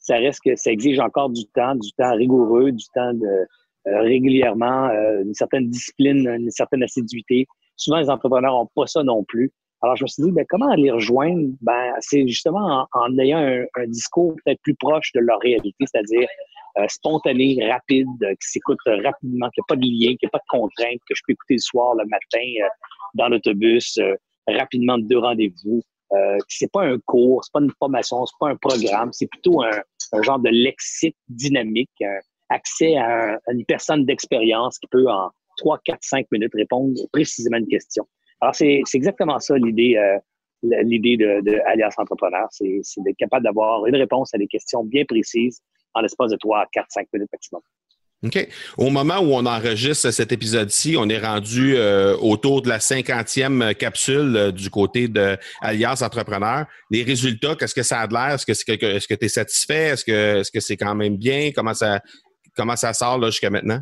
ça 0.00 0.16
reste 0.16 0.40
ça 0.56 0.72
exige 0.72 0.98
encore 0.98 1.30
du 1.30 1.44
temps, 1.46 1.76
du 1.76 1.92
temps 1.92 2.14
rigoureux, 2.16 2.72
du 2.72 2.84
temps 2.94 3.12
de 3.12 3.46
euh, 3.86 4.00
régulièrement, 4.00 4.88
euh, 4.88 5.22
une 5.22 5.34
certaine 5.34 5.68
discipline, 5.70 6.26
une 6.28 6.50
certaine 6.50 6.82
assiduité. 6.82 7.46
Souvent, 7.76 7.98
les 7.98 8.10
entrepreneurs 8.10 8.52
n'ont 8.52 8.68
pas 8.74 8.86
ça 8.86 9.02
non 9.02 9.24
plus. 9.24 9.52
Alors, 9.82 9.96
je 9.96 10.04
me 10.04 10.08
suis 10.08 10.22
dit, 10.22 10.30
ben, 10.30 10.44
comment 10.48 10.72
les 10.74 10.90
rejoindre? 10.90 11.48
Ben, 11.62 11.92
c'est 12.00 12.26
justement 12.26 12.86
en, 12.92 13.18
ayant 13.18 13.38
un, 13.38 13.86
discours 13.86 14.34
peut-être 14.44 14.60
plus 14.62 14.74
proche 14.74 15.12
de 15.14 15.20
leur 15.20 15.40
réalité, 15.40 15.84
c'est-à-dire 15.86 16.28
euh, 16.78 16.86
spontané, 16.88 17.58
rapide, 17.70 18.08
qui 18.20 18.48
s'écoute 18.48 18.78
rapidement, 18.86 19.48
qui 19.50 19.60
n'y 19.60 19.62
a 19.62 19.68
pas 19.68 19.76
de 19.76 19.82
lien, 19.82 20.14
qui 20.16 20.24
n'y 20.24 20.28
a 20.28 20.30
pas 20.30 20.38
de 20.38 20.48
contraintes, 20.48 21.00
que 21.08 21.14
je 21.14 21.22
peux 21.26 21.32
écouter 21.32 21.54
le 21.54 21.60
soir, 21.60 21.94
le 21.94 22.04
matin, 22.06 22.68
dans 23.14 23.28
l'autobus, 23.28 23.98
rapidement 24.46 24.98
de 24.98 25.04
deux 25.04 25.18
rendez-vous. 25.18 25.82
Euh, 26.12 26.38
c'est 26.48 26.70
pas 26.70 26.82
un 26.82 26.98
cours, 27.06 27.44
c'est 27.44 27.52
pas 27.52 27.60
une 27.60 27.72
formation, 27.78 28.26
c'est 28.26 28.36
pas 28.40 28.50
un 28.50 28.56
programme, 28.56 29.12
c'est 29.12 29.28
plutôt 29.28 29.62
un, 29.62 30.22
genre 30.22 30.40
de 30.40 30.50
lexique 30.50 31.16
dynamique, 31.28 32.02
accès 32.48 32.96
à, 32.96 33.38
une 33.52 33.64
personne 33.64 34.04
d'expérience 34.04 34.78
qui 34.78 34.88
peut 34.88 35.08
en 35.08 35.30
3, 35.58 35.78
4, 35.84 35.98
5 36.02 36.26
minutes 36.32 36.52
répondre 36.54 36.94
précisément 37.12 37.56
à 37.56 37.60
une 37.60 37.68
question. 37.68 38.06
Alors, 38.40 38.54
c'est 38.54 38.82
exactement 38.94 39.38
ça 39.38 39.56
l'idée 39.56 39.96
euh, 39.96 40.18
l'idée 40.62 41.16
de, 41.16 41.40
de, 41.40 41.58
Alias 41.66 41.94
Entrepreneur, 41.96 42.46
c'est 42.50 42.82
d'être 42.98 43.16
capable 43.16 43.44
d'avoir 43.44 43.86
une 43.86 43.96
réponse 43.96 44.34
à 44.34 44.38
des 44.38 44.46
questions 44.46 44.84
bien 44.84 45.04
précises 45.04 45.60
en 45.94 46.00
l'espace 46.00 46.30
de 46.30 46.36
3, 46.36 46.66
4, 46.72 46.86
5 46.90 47.06
minutes 47.12 47.30
maximum. 47.32 47.62
OK. 48.22 48.48
Au 48.76 48.90
moment 48.90 49.18
où 49.20 49.32
on 49.32 49.46
enregistre 49.46 50.10
cet 50.10 50.30
épisode-ci, 50.30 50.94
on 50.98 51.08
est 51.08 51.18
rendu 51.18 51.76
euh, 51.76 52.14
autour 52.18 52.60
de 52.60 52.68
la 52.68 52.78
cinquantième 52.78 53.74
capsule 53.74 54.36
euh, 54.36 54.52
du 54.52 54.68
côté 54.68 55.08
de 55.08 55.38
Alliance 55.62 56.02
Entrepreneur. 56.02 56.66
Les 56.90 57.02
résultats, 57.02 57.56
qu'est-ce 57.56 57.74
que 57.74 57.82
ça 57.82 58.00
a 58.00 58.06
de 58.06 58.12
l'air? 58.12 58.34
Est-ce 58.34 58.44
que 58.44 58.52
c'est 58.52 58.70
est-ce 58.70 59.08
que 59.08 59.14
tu 59.14 59.24
es 59.24 59.28
satisfait? 59.28 59.88
Est-ce 59.88 60.04
que 60.04 60.40
est-ce 60.40 60.50
que 60.50 60.60
c'est 60.60 60.76
quand 60.76 60.94
même 60.94 61.16
bien? 61.16 61.50
Comment 61.54 61.72
ça 61.72 62.00
comment 62.54 62.76
ça 62.76 62.92
sort 62.92 63.16
là 63.18 63.30
jusqu'à 63.30 63.48
maintenant? 63.48 63.80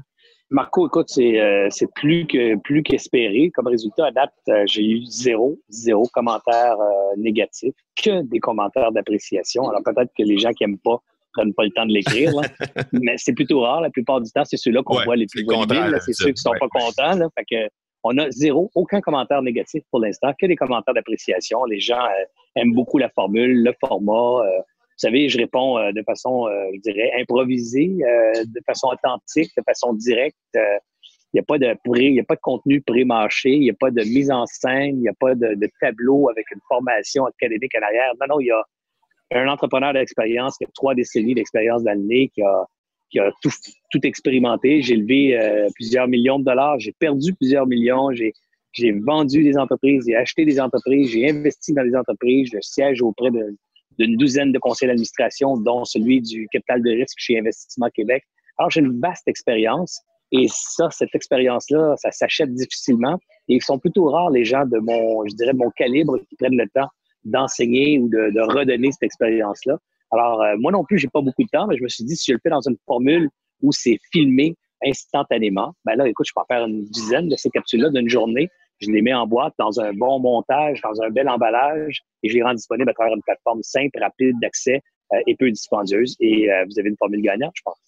Marco, 0.50 0.86
écoute, 0.86 1.08
c'est, 1.08 1.40
euh, 1.40 1.68
plus 1.94 2.26
que 2.26 2.56
plus 2.56 2.82
qu'espéré. 2.82 3.50
Comme 3.50 3.66
résultat, 3.66 4.06
à 4.06 4.10
date, 4.10 4.32
j'ai 4.66 4.82
eu 4.82 5.04
zéro, 5.04 5.58
zéro 5.68 6.04
commentaire 6.12 6.76
négatif, 7.16 7.74
que 8.02 8.22
des 8.22 8.38
commentaires 8.38 8.92
d'appréciation. 8.92 9.68
Alors 9.68 9.82
peut-être 9.84 10.10
que 10.16 10.22
les 10.22 10.38
gens 10.38 10.50
qui 10.52 10.64
aiment 10.64 10.78
pas 10.78 11.02
prennent 11.32 11.54
pas 11.54 11.64
le 11.64 11.70
temps 11.70 11.86
de 11.86 11.92
l'écrire. 11.92 12.32
mais 12.92 13.14
c'est 13.16 13.34
plutôt 13.34 13.60
rare. 13.60 13.80
La 13.80 13.90
plupart 13.90 14.20
du 14.20 14.30
temps, 14.30 14.44
c'est 14.44 14.56
ceux-là 14.56 14.82
qu'on 14.82 15.02
voit 15.02 15.16
les 15.16 15.26
plus 15.26 15.44
volumineux. 15.44 15.98
C'est 16.00 16.14
ceux 16.14 16.32
qui 16.32 16.40
sont 16.40 16.52
pas 16.58 16.68
contents. 16.68 17.16
Là, 17.16 17.28
fait 17.36 17.44
que 17.44 17.70
on 18.04 18.16
a 18.16 18.30
zéro, 18.30 18.70
aucun 18.74 19.00
commentaire 19.00 19.42
négatif 19.42 19.82
pour 19.90 20.00
l'instant, 20.00 20.32
que 20.40 20.46
des 20.46 20.56
commentaires 20.56 20.94
d'appréciation. 20.94 21.64
Les 21.64 21.80
gens 21.80 22.02
euh, 22.02 22.24
aiment 22.54 22.72
beaucoup 22.72 22.98
la 22.98 23.10
formule, 23.10 23.62
le 23.62 23.74
format. 23.80 24.46
Euh, 24.98 25.08
vous 25.08 25.08
savez, 25.08 25.28
je 25.28 25.38
réponds 25.38 25.78
euh, 25.78 25.92
de 25.92 26.02
façon, 26.02 26.48
je 26.74 26.80
dirais, 26.80 27.12
improvisée, 27.18 27.88
de 27.88 28.60
façon 28.66 28.88
authentique, 28.88 29.50
de 29.56 29.62
façon 29.64 29.92
directe. 29.94 30.36
Il 30.54 31.36
n'y 31.36 31.40
a 31.40 31.42
pas 31.42 31.58
de 31.58 31.76
il 31.86 32.14
y 32.14 32.20
a 32.20 32.24
pas 32.24 32.36
de 32.36 32.40
contenu 32.40 32.80
pré-mâché, 32.80 33.50
il 33.50 33.60
n'y 33.60 33.70
a 33.70 33.74
pas 33.78 33.90
de 33.90 34.02
mise 34.02 34.30
en 34.30 34.46
scène, 34.46 34.96
il 34.96 35.00
n'y 35.00 35.08
a 35.08 35.14
pas 35.18 35.34
de, 35.34 35.54
de, 35.54 35.68
tableau 35.78 36.30
avec 36.30 36.50
une 36.50 36.60
formation 36.66 37.26
académique 37.26 37.74
en 37.74 37.82
arrière. 37.84 38.12
Non, 38.20 38.26
non, 38.34 38.40
il 38.40 38.46
y 38.46 38.50
a 38.50 38.64
un 39.32 39.46
entrepreneur 39.48 39.92
d'expérience 39.92 40.56
qui 40.56 40.64
a 40.64 40.68
trois 40.74 40.94
décennies 40.94 41.34
d'expérience 41.34 41.82
dans 41.82 41.92
le 41.92 42.00
nez, 42.00 42.30
qui 42.34 42.42
a, 42.42 42.66
tout, 43.42 44.06
expérimenté. 44.06 44.80
J'ai 44.82 44.96
levé 44.96 45.38
euh, 45.38 45.68
plusieurs 45.74 46.08
millions 46.08 46.38
de 46.38 46.44
dollars, 46.44 46.78
j'ai 46.78 46.92
perdu 46.92 47.34
plusieurs 47.34 47.66
millions, 47.66 48.10
j'ai 48.12 48.92
vendu 48.92 49.42
des 49.42 49.58
entreprises, 49.58 50.04
j'ai 50.06 50.16
acheté 50.16 50.44
des 50.44 50.60
entreprises, 50.60 51.10
j'ai 51.10 51.28
investi 51.28 51.74
dans 51.74 51.84
des 51.84 51.94
entreprises, 51.94 52.50
je 52.52 52.58
siège 52.60 53.02
auprès 53.02 53.30
d'une 53.98 54.16
douzaine 54.16 54.52
de 54.52 54.58
conseils 54.58 54.88
d'administration, 54.88 55.56
dont 55.56 55.84
celui 55.84 56.20
du 56.20 56.46
capital 56.50 56.82
de 56.82 56.90
risque 56.90 57.16
chez 57.18 57.38
Investissement 57.38 57.88
Québec. 57.90 58.24
Alors, 58.58 58.70
j'ai 58.70 58.80
une 58.80 59.00
vaste 59.00 59.26
expérience 59.28 60.00
et 60.32 60.46
ça, 60.50 60.90
cette 60.90 61.14
expérience-là, 61.14 61.94
ça 61.96 62.10
s'achète 62.10 62.52
difficilement 62.52 63.18
et 63.48 63.56
ils 63.56 63.62
sont 63.62 63.78
plutôt 63.78 64.10
rares 64.10 64.30
les 64.30 64.44
gens 64.44 64.66
de 64.66 64.78
mon, 64.78 65.26
je 65.26 65.34
dirais, 65.34 65.52
de 65.52 65.58
mon 65.58 65.70
calibre 65.70 66.18
qui 66.28 66.36
prennent 66.36 66.56
le 66.56 66.68
temps 66.74 66.88
d'enseigner 67.24 67.98
ou 67.98 68.08
de, 68.08 68.40
redonner 68.40 68.92
cette 68.92 69.04
expérience-là. 69.04 69.78
Alors, 70.10 70.42
euh, 70.42 70.54
moi 70.58 70.72
non 70.72 70.84
plus, 70.84 70.98
j'ai 70.98 71.08
pas 71.08 71.20
beaucoup 71.20 71.42
de 71.42 71.48
temps, 71.48 71.66
mais 71.66 71.76
je 71.76 71.82
me 71.82 71.88
suis 71.88 72.04
dit, 72.04 72.16
si 72.16 72.30
je 72.30 72.34
le 72.34 72.40
fais 72.42 72.50
dans 72.50 72.66
une 72.66 72.76
formule 72.86 73.28
où 73.62 73.72
c'est 73.72 73.98
filmé, 74.12 74.54
instantanément. 74.84 75.74
Ben 75.84 75.96
là, 75.96 76.08
écoute, 76.08 76.26
je 76.28 76.32
peux 76.34 76.40
en 76.40 76.44
faire 76.44 76.64
une 76.66 76.84
dizaine 76.84 77.28
de 77.28 77.36
ces 77.36 77.50
capsules-là 77.50 77.90
d'une 77.90 78.08
journée. 78.08 78.48
Je 78.80 78.90
les 78.90 79.02
mets 79.02 79.14
en 79.14 79.26
boîte 79.26 79.54
dans 79.58 79.80
un 79.80 79.92
bon 79.92 80.20
montage, 80.20 80.80
dans 80.82 81.02
un 81.02 81.10
bel 81.10 81.28
emballage 81.28 82.02
et 82.22 82.28
je 82.28 82.34
les 82.34 82.42
rends 82.42 82.54
disponibles 82.54 82.90
à 82.90 82.94
travers 82.94 83.14
une 83.14 83.22
plateforme 83.22 83.62
simple, 83.62 83.98
rapide 84.00 84.36
d'accès 84.40 84.82
euh, 85.12 85.18
et 85.26 85.34
peu 85.36 85.50
dispendieuse. 85.50 86.16
Et 86.20 86.50
euh, 86.50 86.64
vous 86.68 86.78
avez 86.78 86.88
une 86.88 86.96
formule 86.96 87.22
gagnante, 87.22 87.52
je 87.54 87.62
pense. 87.64 87.78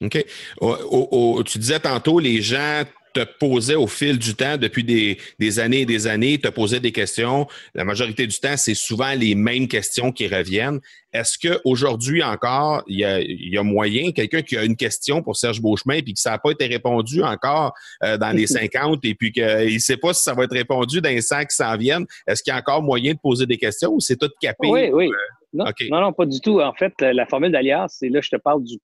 OK. 0.00 1.44
tu 1.44 1.58
disais 1.58 1.80
tantôt, 1.80 2.20
les 2.20 2.40
gens 2.40 2.84
te 3.18 3.38
posaient 3.38 3.74
au 3.74 3.86
fil 3.86 4.18
du 4.18 4.34
temps, 4.34 4.56
depuis 4.56 4.84
des, 4.84 5.58
années 5.58 5.80
et 5.80 5.86
des 5.86 6.06
années, 6.06 6.38
te 6.38 6.48
posaient 6.48 6.80
des 6.80 6.92
questions. 6.92 7.46
La 7.74 7.84
majorité 7.84 8.26
du 8.26 8.38
temps, 8.38 8.56
c'est 8.56 8.74
souvent 8.74 9.12
les 9.14 9.34
mêmes 9.34 9.68
questions 9.68 10.12
qui 10.12 10.28
reviennent. 10.28 10.80
Est-ce 11.12 11.38
qu'aujourd'hui 11.38 12.22
encore, 12.22 12.82
il 12.86 12.98
y 12.98 13.58
a, 13.58 13.62
moyen, 13.62 14.12
quelqu'un 14.12 14.42
qui 14.42 14.56
a 14.56 14.64
une 14.64 14.76
question 14.76 15.22
pour 15.22 15.36
Serge 15.36 15.60
Beauchemin 15.60 16.00
puis 16.02 16.12
que 16.12 16.20
ça 16.20 16.30
n'a 16.30 16.38
pas 16.38 16.50
été 16.50 16.66
répondu 16.66 17.22
encore 17.22 17.72
euh, 18.04 18.18
dans 18.18 18.36
les 18.36 18.46
50 18.46 19.04
et 19.04 19.14
puis 19.14 19.32
qu'il 19.32 19.42
ne 19.44 19.78
sait 19.78 19.96
pas 19.96 20.12
si 20.12 20.22
ça 20.22 20.34
va 20.34 20.44
être 20.44 20.54
répondu 20.54 21.00
dans 21.00 21.08
les 21.08 21.22
100 21.22 21.46
qui 21.46 21.56
s'en 21.56 21.76
viennent, 21.76 22.06
est-ce 22.26 22.42
qu'il 22.42 22.52
y 22.52 22.54
a 22.54 22.58
encore 22.58 22.82
moyen 22.82 23.14
de 23.14 23.18
poser 23.18 23.46
des 23.46 23.56
questions 23.56 23.92
ou 23.92 24.00
c'est 24.00 24.16
tout 24.16 24.30
capé? 24.40 24.68
Oui, 24.68 24.90
oui. 24.92 25.08
Euh, 25.08 25.64
non, 25.90 26.00
non, 26.00 26.12
pas 26.12 26.26
du 26.26 26.40
tout. 26.40 26.60
En 26.60 26.74
fait, 26.74 26.92
la 27.00 27.26
formule 27.26 27.52
d'alias, 27.52 27.86
c'est 27.88 28.10
là, 28.10 28.20
je 28.20 28.28
te 28.28 28.36
parle 28.36 28.62
du, 28.62 28.78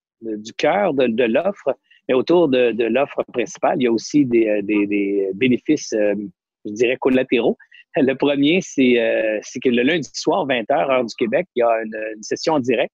cœur 0.56 0.94
de 0.94 1.24
l'offre 1.24 1.76
mais 2.08 2.14
autour 2.14 2.48
de, 2.48 2.72
de 2.72 2.84
l'offre 2.84 3.22
principale, 3.32 3.76
il 3.80 3.84
y 3.84 3.86
a 3.86 3.92
aussi 3.92 4.24
des, 4.24 4.48
euh, 4.48 4.62
des, 4.62 4.86
des 4.86 5.30
bénéfices, 5.34 5.92
euh, 5.94 6.14
je 6.64 6.72
dirais, 6.72 6.96
collatéraux. 7.00 7.56
Le 7.96 8.14
premier, 8.14 8.60
c'est 8.60 8.98
euh, 8.98 9.40
que 9.62 9.68
le 9.68 9.82
lundi 9.82 10.10
soir, 10.14 10.46
20h, 10.46 10.90
heure 10.90 11.04
du 11.04 11.14
Québec, 11.14 11.46
il 11.54 11.60
y 11.60 11.62
a 11.62 11.82
une, 11.82 12.22
session 12.22 12.54
en 12.54 12.60
direct. 12.60 12.92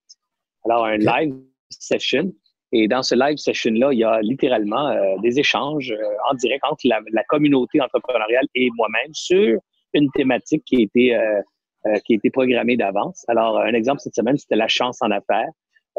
Alors, 0.64 0.84
un 0.84 0.98
live 0.98 1.34
session. 1.70 2.32
Et 2.72 2.86
dans 2.86 3.02
ce 3.02 3.14
live 3.16 3.36
session-là, 3.36 3.92
il 3.92 3.98
y 3.98 4.04
a 4.04 4.20
littéralement 4.20 4.94
des 5.22 5.40
échanges 5.40 5.92
en 6.30 6.34
direct 6.34 6.62
entre 6.62 6.82
la, 6.84 7.00
la, 7.10 7.24
communauté 7.24 7.80
entrepreneuriale 7.80 8.46
et 8.54 8.68
moi-même 8.76 9.12
sur 9.12 9.58
une 9.92 10.08
thématique 10.12 10.62
qui 10.66 10.76
a 10.76 10.80
été, 10.82 11.18
qui 12.04 12.12
a 12.12 12.16
été 12.16 12.30
programmée 12.30 12.76
d'avance. 12.76 13.24
Alors, 13.26 13.58
un 13.58 13.72
exemple 13.72 14.00
cette 14.00 14.14
semaine, 14.14 14.36
c'était 14.36 14.54
la 14.54 14.68
chance 14.68 14.98
en 15.00 15.10
affaires. 15.10 15.48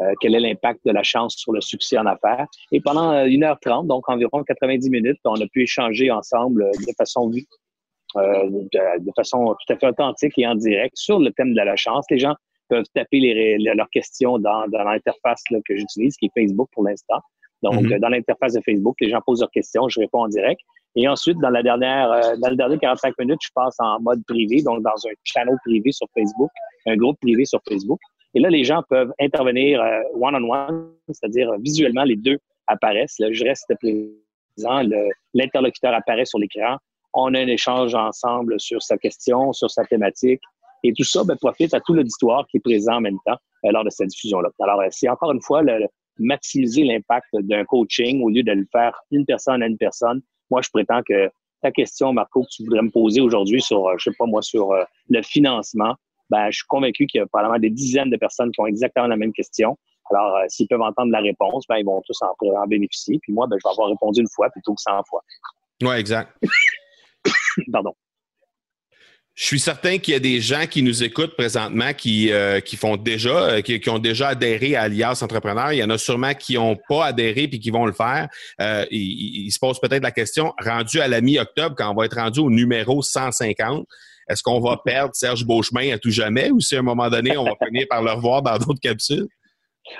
Euh, 0.02 0.14
quel 0.20 0.34
est 0.34 0.40
l'impact 0.40 0.80
de 0.84 0.92
la 0.92 1.02
chance 1.02 1.36
sur 1.36 1.52
le 1.52 1.60
succès 1.60 1.98
en 1.98 2.06
affaires? 2.06 2.46
Et 2.72 2.80
pendant 2.80 3.12
1h30, 3.12 3.84
euh, 3.84 3.86
donc 3.86 4.08
environ 4.08 4.42
90 4.42 4.90
minutes, 4.90 5.18
on 5.24 5.40
a 5.40 5.46
pu 5.46 5.62
échanger 5.62 6.10
ensemble 6.10 6.64
de 6.64 6.92
façon 6.96 7.30
euh, 8.16 8.50
de, 8.50 9.10
façon 9.16 9.54
tout 9.66 9.72
à 9.72 9.76
fait 9.76 9.86
authentique 9.86 10.32
et 10.38 10.46
en 10.46 10.54
direct 10.54 10.96
sur 10.96 11.18
le 11.18 11.30
thème 11.32 11.54
de 11.54 11.60
la 11.60 11.76
chance. 11.76 12.04
Les 12.10 12.18
gens 12.18 12.34
peuvent 12.68 12.86
taper 12.94 13.20
les, 13.20 13.58
leurs 13.58 13.90
questions 13.90 14.38
dans, 14.38 14.66
dans 14.68 14.84
l'interface 14.84 15.42
que 15.50 15.76
j'utilise, 15.76 16.16
qui 16.16 16.26
est 16.26 16.40
Facebook 16.40 16.68
pour 16.72 16.84
l'instant. 16.84 17.20
Donc, 17.62 17.74
mm-hmm. 17.74 18.00
dans 18.00 18.08
l'interface 18.08 18.54
de 18.54 18.60
Facebook, 18.64 18.96
les 19.00 19.10
gens 19.10 19.20
posent 19.24 19.40
leurs 19.40 19.50
questions, 19.50 19.88
je 19.88 20.00
réponds 20.00 20.22
en 20.22 20.28
direct. 20.28 20.60
Et 20.96 21.06
ensuite, 21.08 21.38
dans 21.38 21.50
la 21.50 21.62
dernière, 21.62 22.08
dans 22.38 22.50
le 22.50 22.56
dernier 22.56 22.78
45 22.78 23.14
minutes, 23.18 23.40
je 23.42 23.50
passe 23.54 23.76
en 23.78 24.00
mode 24.00 24.22
privé, 24.26 24.62
donc 24.62 24.82
dans 24.82 24.90
un 24.90 25.12
channel 25.24 25.56
privé 25.64 25.92
sur 25.92 26.06
Facebook, 26.14 26.50
un 26.86 26.96
groupe 26.96 27.18
privé 27.20 27.44
sur 27.44 27.60
Facebook. 27.66 28.00
Et 28.34 28.40
là, 28.40 28.48
les 28.48 28.64
gens 28.64 28.82
peuvent 28.88 29.12
intervenir 29.20 29.82
euh, 29.82 30.00
one-on-one, 30.14 30.90
c'est-à-dire 31.08 31.50
euh, 31.50 31.58
visuellement, 31.60 32.04
les 32.04 32.16
deux 32.16 32.38
apparaissent. 32.66 33.18
Là, 33.18 33.28
je 33.30 33.44
reste 33.44 33.72
présent, 33.80 34.82
l'interlocuteur 35.34 35.94
apparaît 35.94 36.24
sur 36.24 36.38
l'écran. 36.38 36.76
On 37.12 37.34
a 37.34 37.40
un 37.40 37.46
échange 37.46 37.94
ensemble 37.94 38.58
sur 38.58 38.82
sa 38.82 38.96
question, 38.96 39.52
sur 39.52 39.70
sa 39.70 39.84
thématique. 39.84 40.40
Et 40.82 40.92
tout 40.94 41.04
ça 41.04 41.22
ben, 41.24 41.36
profite 41.36 41.74
à 41.74 41.80
tout 41.80 41.92
l'auditoire 41.92 42.46
qui 42.48 42.56
est 42.56 42.60
présent 42.60 42.94
en 42.94 43.00
même 43.02 43.18
temps 43.26 43.36
euh, 43.66 43.70
lors 43.70 43.84
de 43.84 43.90
cette 43.90 44.08
diffusion-là. 44.08 44.48
Alors, 44.60 44.82
c'est 44.90 45.08
encore 45.08 45.32
une 45.32 45.42
fois 45.42 45.62
le, 45.62 45.86
maximiser 46.18 46.84
l'impact 46.84 47.28
d'un 47.34 47.64
coaching 47.64 48.22
au 48.22 48.30
lieu 48.30 48.42
de 48.42 48.52
le 48.52 48.66
faire 48.72 48.98
une 49.10 49.26
personne 49.26 49.62
à 49.62 49.66
une 49.66 49.78
personne. 49.78 50.22
Moi, 50.50 50.62
je 50.62 50.70
prétends 50.70 51.02
que 51.06 51.30
ta 51.62 51.70
question, 51.70 52.12
Marco, 52.12 52.42
que 52.42 52.48
tu 52.50 52.64
voudrais 52.64 52.82
me 52.82 52.90
poser 52.90 53.20
aujourd'hui 53.20 53.62
sur, 53.62 53.96
je 53.98 54.10
sais 54.10 54.16
pas 54.18 54.26
moi, 54.26 54.42
sur 54.42 54.74
le 55.08 55.22
financement, 55.22 55.94
ben, 56.32 56.50
je 56.50 56.56
suis 56.56 56.66
convaincu 56.66 57.06
qu'il 57.06 57.18
y 57.18 57.22
a 57.22 57.26
probablement 57.26 57.58
des 57.58 57.68
dizaines 57.68 58.08
de 58.08 58.16
personnes 58.16 58.50
qui 58.52 58.60
ont 58.60 58.66
exactement 58.66 59.06
la 59.06 59.16
même 59.16 59.34
question. 59.34 59.78
Alors, 60.10 60.34
euh, 60.36 60.44
s'ils 60.48 60.66
peuvent 60.66 60.80
entendre 60.80 61.12
la 61.12 61.20
réponse, 61.20 61.66
ben, 61.68 61.76
ils 61.76 61.84
vont 61.84 62.02
tous 62.06 62.18
en, 62.22 62.66
bénéficier. 62.66 63.18
Puis 63.22 63.34
moi, 63.34 63.46
ben, 63.46 63.58
je 63.62 63.68
vais 63.68 63.72
avoir 63.72 63.90
répondu 63.90 64.22
une 64.22 64.28
fois 64.34 64.48
plutôt 64.48 64.74
que 64.74 64.80
100 64.80 65.02
fois. 65.08 65.22
Oui, 65.82 65.94
exact. 65.96 66.34
Pardon. 67.72 67.92
Je 69.34 69.44
suis 69.46 69.60
certain 69.60 69.98
qu'il 69.98 70.12
y 70.12 70.16
a 70.16 70.20
des 70.20 70.40
gens 70.40 70.66
qui 70.66 70.82
nous 70.82 71.02
écoutent 71.02 71.36
présentement 71.36 71.92
qui, 71.94 72.30
euh, 72.32 72.60
qui 72.60 72.76
font 72.76 72.96
déjà, 72.96 73.44
euh, 73.44 73.60
qui, 73.60 73.88
ont 73.88 73.98
déjà 73.98 74.28
adhéré 74.28 74.74
à 74.74 74.82
Alias 74.82 75.20
Entrepreneur. 75.22 75.72
Il 75.72 75.78
y 75.78 75.84
en 75.84 75.90
a 75.90 75.98
sûrement 75.98 76.34
qui 76.34 76.54
n'ont 76.54 76.76
pas 76.88 77.06
adhéré 77.06 77.48
puis 77.48 77.58
qui 77.58 77.70
vont 77.70 77.86
le 77.86 77.92
faire. 77.92 78.28
ils, 78.90 79.50
se 79.50 79.58
posent 79.58 79.80
peut-être 79.80 80.02
la 80.02 80.10
question, 80.10 80.52
rendu 80.58 81.00
à 81.00 81.08
la 81.08 81.20
mi-octobre, 81.20 81.74
quand 81.76 81.90
on 81.90 81.94
va 81.94 82.06
être 82.06 82.16
rendu 82.16 82.40
au 82.40 82.50
numéro 82.50 83.02
150, 83.02 83.86
est-ce 84.28 84.42
qu'on 84.42 84.60
va 84.60 84.76
perdre 84.84 85.14
Serge 85.14 85.44
Beauchemin 85.44 85.94
à 85.94 85.98
tout 85.98 86.10
jamais 86.10 86.50
ou 86.50 86.60
si 86.60 86.76
à 86.76 86.80
un 86.80 86.82
moment 86.82 87.08
donné, 87.08 87.36
on 87.36 87.44
va 87.44 87.54
finir 87.66 87.86
par 87.88 88.02
le 88.02 88.12
revoir 88.12 88.42
dans 88.42 88.56
d'autres 88.58 88.80
capsules? 88.80 89.28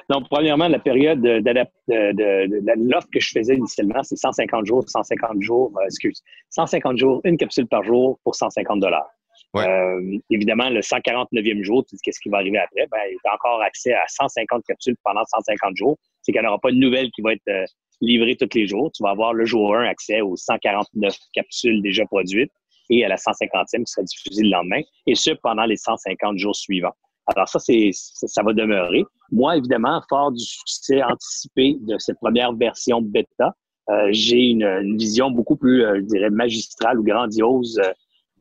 Non, 0.09 0.23
premièrement, 0.23 0.69
la 0.69 0.79
période 0.79 1.21
de, 1.21 2.91
l'offre 2.91 3.09
que 3.13 3.21
je 3.21 3.31
faisais 3.31 3.57
initialement, 3.57 4.03
c'est 4.03 4.17
150 4.17 4.65
jours, 4.67 4.89
150 4.89 5.43
jours, 5.43 5.73
euh, 5.77 5.87
excuse, 5.87 6.23
150 6.51 6.99
jours, 6.99 7.21
une 7.25 7.37
capsule 7.37 7.67
par 7.67 7.83
jour 7.83 8.19
pour 8.23 8.35
150 8.35 8.81
dollars. 8.81 9.09
Euh, 9.57 10.19
évidemment, 10.31 10.71
le 10.71 10.81
149e 10.81 11.63
jour, 11.63 11.85
tu 11.85 11.97
dis 11.97 12.01
qu'est-ce 12.03 12.21
qui 12.21 12.31
va 12.31 12.39
arriver 12.39 12.59
après? 12.59 12.87
Ben, 12.91 12.99
il 13.11 13.17
y 13.23 13.29
a 13.29 13.35
encore 13.35 13.61
accès 13.61 13.93
à 13.93 14.05
150 14.09 14.65
capsules 14.67 14.97
pendant 15.03 15.25
150 15.27 15.77
jours. 15.77 15.99
C'est 16.23 16.33
qu'il 16.33 16.41
n'y 16.41 16.47
aura 16.47 16.59
pas 16.59 16.71
de 16.71 16.77
nouvelles 16.77 17.11
qui 17.11 17.21
vont 17.21 17.31
être 17.31 17.43
euh, 17.49 17.65
livrées 18.01 18.37
tous 18.37 18.49
les 18.55 18.67
jours. 18.67 18.91
Tu 18.95 19.03
vas 19.03 19.11
avoir 19.11 19.35
le 19.35 19.45
jour 19.45 19.77
1 19.77 19.85
accès 19.85 20.23
aux 20.23 20.37
149 20.37 21.15
capsules 21.35 21.83
déjà 21.83 22.07
produites 22.07 22.53
et 22.90 23.05
à 23.05 23.09
la 23.09 23.16
150e 23.16 23.85
qui 23.85 23.92
sera 23.92 24.05
diffusée 24.05 24.42
le 24.42 24.51
lendemain, 24.51 24.81
et 25.07 25.14
ce, 25.14 25.31
pendant 25.31 25.64
les 25.64 25.77
150 25.77 26.38
jours 26.38 26.57
suivants. 26.57 26.95
Alors 27.27 27.49
ça, 27.49 27.59
c'est 27.59 27.90
ça 27.92 28.42
va 28.42 28.53
demeurer. 28.53 29.05
Moi, 29.31 29.57
évidemment, 29.57 30.03
fort 30.09 30.33
du 30.33 30.45
succès 30.45 31.03
anticipé 31.03 31.77
de 31.81 31.97
cette 31.99 32.18
première 32.18 32.53
version 32.53 33.01
bêta, 33.01 33.55
euh, 33.90 34.09
j'ai 34.11 34.51
une, 34.51 34.97
vision 34.97 35.31
beaucoup 35.31 35.57
plus, 35.57 35.85
euh, 35.85 35.97
je 35.97 36.07
dirais, 36.07 36.31
magistrale 36.31 36.99
ou 36.99 37.05
grandiose 37.05 37.81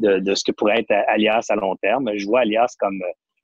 euh, 0.03 0.19
de, 0.19 0.33
ce 0.35 0.43
que 0.43 0.51
pourrait 0.51 0.79
être 0.79 0.91
Alias 1.07 1.47
à 1.49 1.55
long 1.55 1.75
terme. 1.77 2.09
Je 2.15 2.25
vois 2.25 2.41
Alias 2.41 2.75
comme, 2.79 3.01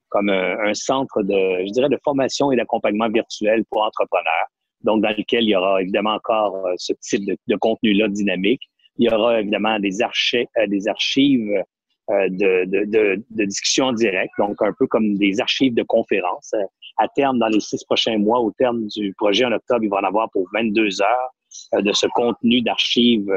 comme 0.09 0.29
un, 0.29 0.73
centre 0.73 1.23
de, 1.23 1.65
je 1.65 1.71
dirais, 1.71 1.89
de 1.89 1.99
formation 2.03 2.51
et 2.51 2.55
d'accompagnement 2.55 3.09
virtuel 3.09 3.63
pour 3.69 3.83
entrepreneurs. 3.83 4.47
Donc, 4.81 5.01
dans 5.01 5.09
lequel 5.09 5.43
il 5.43 5.49
y 5.49 5.55
aura 5.55 5.81
évidemment 5.81 6.13
encore 6.13 6.67
ce 6.77 6.93
type 7.01 7.25
de 7.25 7.55
contenu-là 7.55 8.07
dynamique, 8.07 8.61
il 8.97 9.09
y 9.09 9.13
aura 9.13 9.39
évidemment 9.39 9.79
des, 9.79 10.01
archives, 10.01 10.47
euh, 10.57 10.67
des 10.67 10.87
archives 10.87 11.63
euh, 12.09 12.29
de, 12.29 12.65
de, 12.65 12.85
de, 12.85 13.23
de 13.29 13.45
discussions 13.45 13.91
directes, 13.91 14.33
donc 14.37 14.61
un 14.61 14.73
peu 14.77 14.87
comme 14.87 15.15
des 15.15 15.39
archives 15.39 15.73
de 15.73 15.83
conférences. 15.83 16.51
Euh, 16.53 16.63
à 16.97 17.07
terme, 17.09 17.37
dans 17.37 17.47
les 17.47 17.59
six 17.59 17.83
prochains 17.85 18.17
mois, 18.17 18.39
au 18.39 18.51
terme 18.51 18.87
du 18.87 19.13
projet 19.17 19.45
en 19.45 19.51
octobre, 19.51 19.83
il 19.83 19.89
va 19.89 19.97
en 19.97 20.03
avoir 20.03 20.29
pour 20.31 20.47
22 20.53 21.01
heures 21.01 21.81
de 21.81 21.91
ce 21.93 22.07
contenu 22.07 22.61
d'archives 22.61 23.31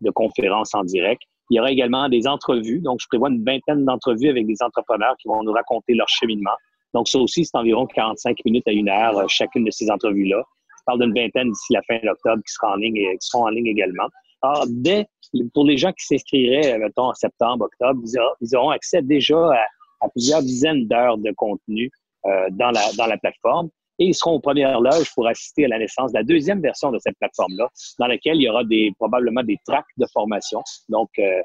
de 0.00 0.10
conférences 0.10 0.74
en 0.74 0.82
direct. 0.82 1.20
Il 1.50 1.56
y 1.56 1.60
aura 1.60 1.70
également 1.70 2.08
des 2.08 2.26
entrevues. 2.26 2.80
Donc, 2.80 3.00
je 3.02 3.06
prévois 3.08 3.28
une 3.28 3.44
vingtaine 3.44 3.84
d'entrevues 3.84 4.30
avec 4.30 4.46
des 4.46 4.56
entrepreneurs 4.62 5.14
qui 5.20 5.28
vont 5.28 5.42
nous 5.42 5.52
raconter 5.52 5.94
leur 5.94 6.08
cheminement. 6.08 6.56
Donc, 6.94 7.08
ça 7.08 7.18
aussi, 7.18 7.44
c'est 7.44 7.56
environ 7.56 7.86
45 7.86 8.38
minutes 8.46 8.66
à 8.66 8.72
une 8.72 8.88
heure 8.88 9.28
chacune 9.28 9.64
de 9.64 9.70
ces 9.70 9.90
entrevues-là. 9.90 10.42
Je 10.82 10.84
parle 10.86 11.00
d'une 11.00 11.14
vingtaine 11.14 11.50
d'ici 11.50 11.74
la 11.74 11.82
fin 11.82 11.98
d'octobre 12.02 12.42
qui 12.42 12.52
sera 12.52 12.72
en 12.72 12.76
ligne 12.76 12.96
et 12.96 13.18
qui 13.18 13.26
seront 13.28 13.44
en 13.44 13.50
ligne 13.50 13.66
également. 13.66 14.08
Alors, 14.42 14.64
dès, 14.68 15.06
pour 15.54 15.64
les 15.64 15.78
gens 15.78 15.92
qui 15.92 16.04
s'inscriraient, 16.04 16.76
mettons, 16.78 17.10
en 17.10 17.14
septembre, 17.14 17.66
octobre, 17.66 18.02
ils, 18.40 18.56
auront 18.56 18.70
accès 18.70 19.00
déjà 19.00 19.52
à, 20.00 20.08
plusieurs 20.08 20.42
dizaines 20.42 20.88
d'heures 20.88 21.16
de 21.16 21.30
contenu 21.32 21.90
euh, 22.26 22.48
dans, 22.50 22.72
la, 22.72 22.92
dans 22.98 23.06
la 23.06 23.16
plateforme. 23.16 23.68
Et 23.98 24.06
ils 24.06 24.14
seront 24.14 24.32
aux 24.32 24.40
premières 24.40 24.80
loges 24.80 25.14
pour 25.14 25.28
assister 25.28 25.66
à 25.66 25.68
la 25.68 25.78
naissance 25.78 26.12
de 26.12 26.18
la 26.18 26.24
deuxième 26.24 26.60
version 26.60 26.90
de 26.90 26.98
cette 26.98 27.16
plateforme-là, 27.18 27.68
dans 28.00 28.06
laquelle 28.08 28.36
il 28.36 28.42
y 28.42 28.48
aura 28.48 28.64
des, 28.64 28.92
probablement 28.98 29.44
des 29.44 29.58
tracks 29.64 29.84
de 29.96 30.06
formation. 30.12 30.60
Donc, 30.88 31.10
euh, 31.20 31.40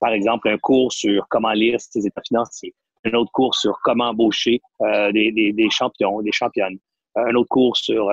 par 0.00 0.12
exemple, 0.12 0.48
un 0.48 0.58
cours 0.58 0.92
sur 0.92 1.26
comment 1.28 1.52
lire 1.52 1.80
ses 1.80 2.04
états 2.06 2.22
financiers, 2.26 2.74
un 3.04 3.12
autre 3.12 3.30
cours 3.32 3.54
sur 3.54 3.78
comment 3.84 4.08
embaucher 4.08 4.60
euh, 4.80 5.12
des, 5.12 5.30
des, 5.30 5.52
des, 5.52 5.70
champions, 5.70 6.20
des 6.22 6.32
championnes, 6.32 6.78
un 7.14 7.34
autre 7.34 7.48
cours 7.48 7.76
sur 7.76 8.10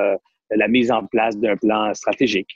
la 0.52 0.68
mise 0.68 0.92
en 0.92 1.06
place 1.06 1.38
d'un 1.38 1.56
plan 1.56 1.94
stratégique, 1.94 2.50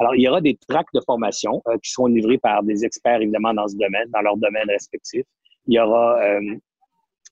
alors, 0.00 0.16
il 0.16 0.22
y 0.22 0.28
aura 0.28 0.40
des 0.40 0.58
tracks 0.66 0.88
de 0.94 1.00
formation 1.04 1.62
euh, 1.68 1.76
qui 1.82 1.90
seront 1.90 2.06
livrés 2.06 2.38
par 2.38 2.62
des 2.62 2.84
experts, 2.84 3.20
évidemment, 3.20 3.52
dans 3.52 3.68
ce 3.68 3.76
domaine, 3.76 4.08
dans 4.08 4.22
leur 4.22 4.36
domaine 4.38 4.68
respectif. 4.68 5.24
Il 5.66 5.74
y 5.74 5.78
aura 5.78 6.18
euh, 6.22 6.56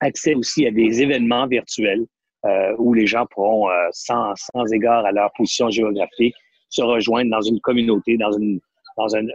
accès 0.01 0.35
aussi 0.35 0.67
à 0.67 0.71
des 0.71 1.03
événements 1.03 1.47
virtuels 1.47 2.05
euh, 2.45 2.75
où 2.79 2.93
les 2.93 3.07
gens 3.07 3.25
pourront, 3.31 3.69
sans, 3.93 4.35
sans 4.37 4.71
égard 4.71 5.05
à 5.07 5.13
leur 5.13 5.33
position 5.37 5.71
géographique, 5.71 6.35
se 6.69 6.83
rejoindre 6.83 7.31
dans 7.31 7.41
une 7.41 7.59
communauté, 7.61 8.19
dans 8.19 8.33
une, 8.33 8.61
dans 8.99 9.09
une, 9.17 9.33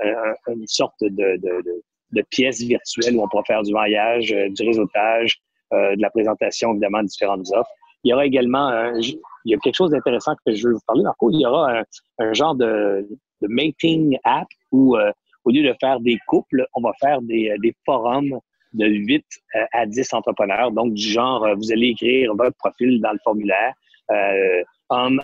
une 0.47 0.67
sorte 0.67 0.95
de, 1.01 1.09
de, 1.09 1.61
de, 1.63 1.83
de, 2.11 2.21
pièce 2.29 2.61
virtuelle 2.61 3.17
où 3.17 3.23
on 3.23 3.27
pourra 3.27 3.43
faire 3.45 3.63
du 3.63 3.71
voyage, 3.71 4.29
du 4.29 4.63
réseautage, 4.63 5.39
de 5.71 5.99
la 5.99 6.11
présentation, 6.11 6.71
évidemment, 6.71 7.01
de 7.01 7.07
différentes 7.07 7.51
offres. 7.51 7.71
Il 8.03 8.09
y 8.09 8.13
aura 8.13 8.25
également, 8.25 8.71
il 8.99 9.17
y 9.45 9.53
a 9.53 9.57
quelque 9.57 9.75
chose 9.75 9.91
d'intéressant 9.91 10.33
que 10.45 10.53
je 10.53 10.67
veux 10.67 10.73
vous 10.73 10.81
parler, 10.85 11.03
Marco. 11.03 11.29
Il 11.31 11.39
y 11.39 11.45
aura 11.45 11.83
un, 12.19 12.33
genre 12.33 12.55
de, 12.55 13.07
de, 13.41 13.47
mating 13.47 14.17
app 14.23 14.47
où, 14.71 14.97
au 15.45 15.51
lieu 15.51 15.63
de 15.63 15.73
faire 15.79 15.99
des 15.99 16.17
couples, 16.27 16.65
on 16.73 16.81
va 16.81 16.91
faire 16.99 17.21
des, 17.21 17.55
des 17.61 17.73
forums 17.85 18.39
de 18.73 18.85
8 18.85 19.25
à 19.71 19.85
10 19.85 20.13
entrepreneurs. 20.13 20.71
Donc, 20.71 20.93
du 20.93 21.07
genre, 21.07 21.47
vous 21.55 21.71
allez 21.71 21.89
écrire 21.89 22.33
votre 22.35 22.57
profil 22.57 22.99
dans 23.01 23.11
le 23.11 23.19
formulaire, 23.23 23.73
euh, 24.11 24.63
homme, 24.89 25.21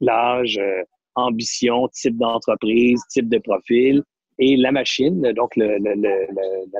l'âge, 0.00 0.60
ambition, 1.14 1.88
type 1.88 2.16
d'entreprise, 2.18 3.02
type 3.08 3.28
de 3.28 3.38
profil. 3.38 4.02
Et 4.38 4.56
la 4.56 4.72
machine, 4.72 5.20
donc 5.32 5.54
le, 5.56 5.76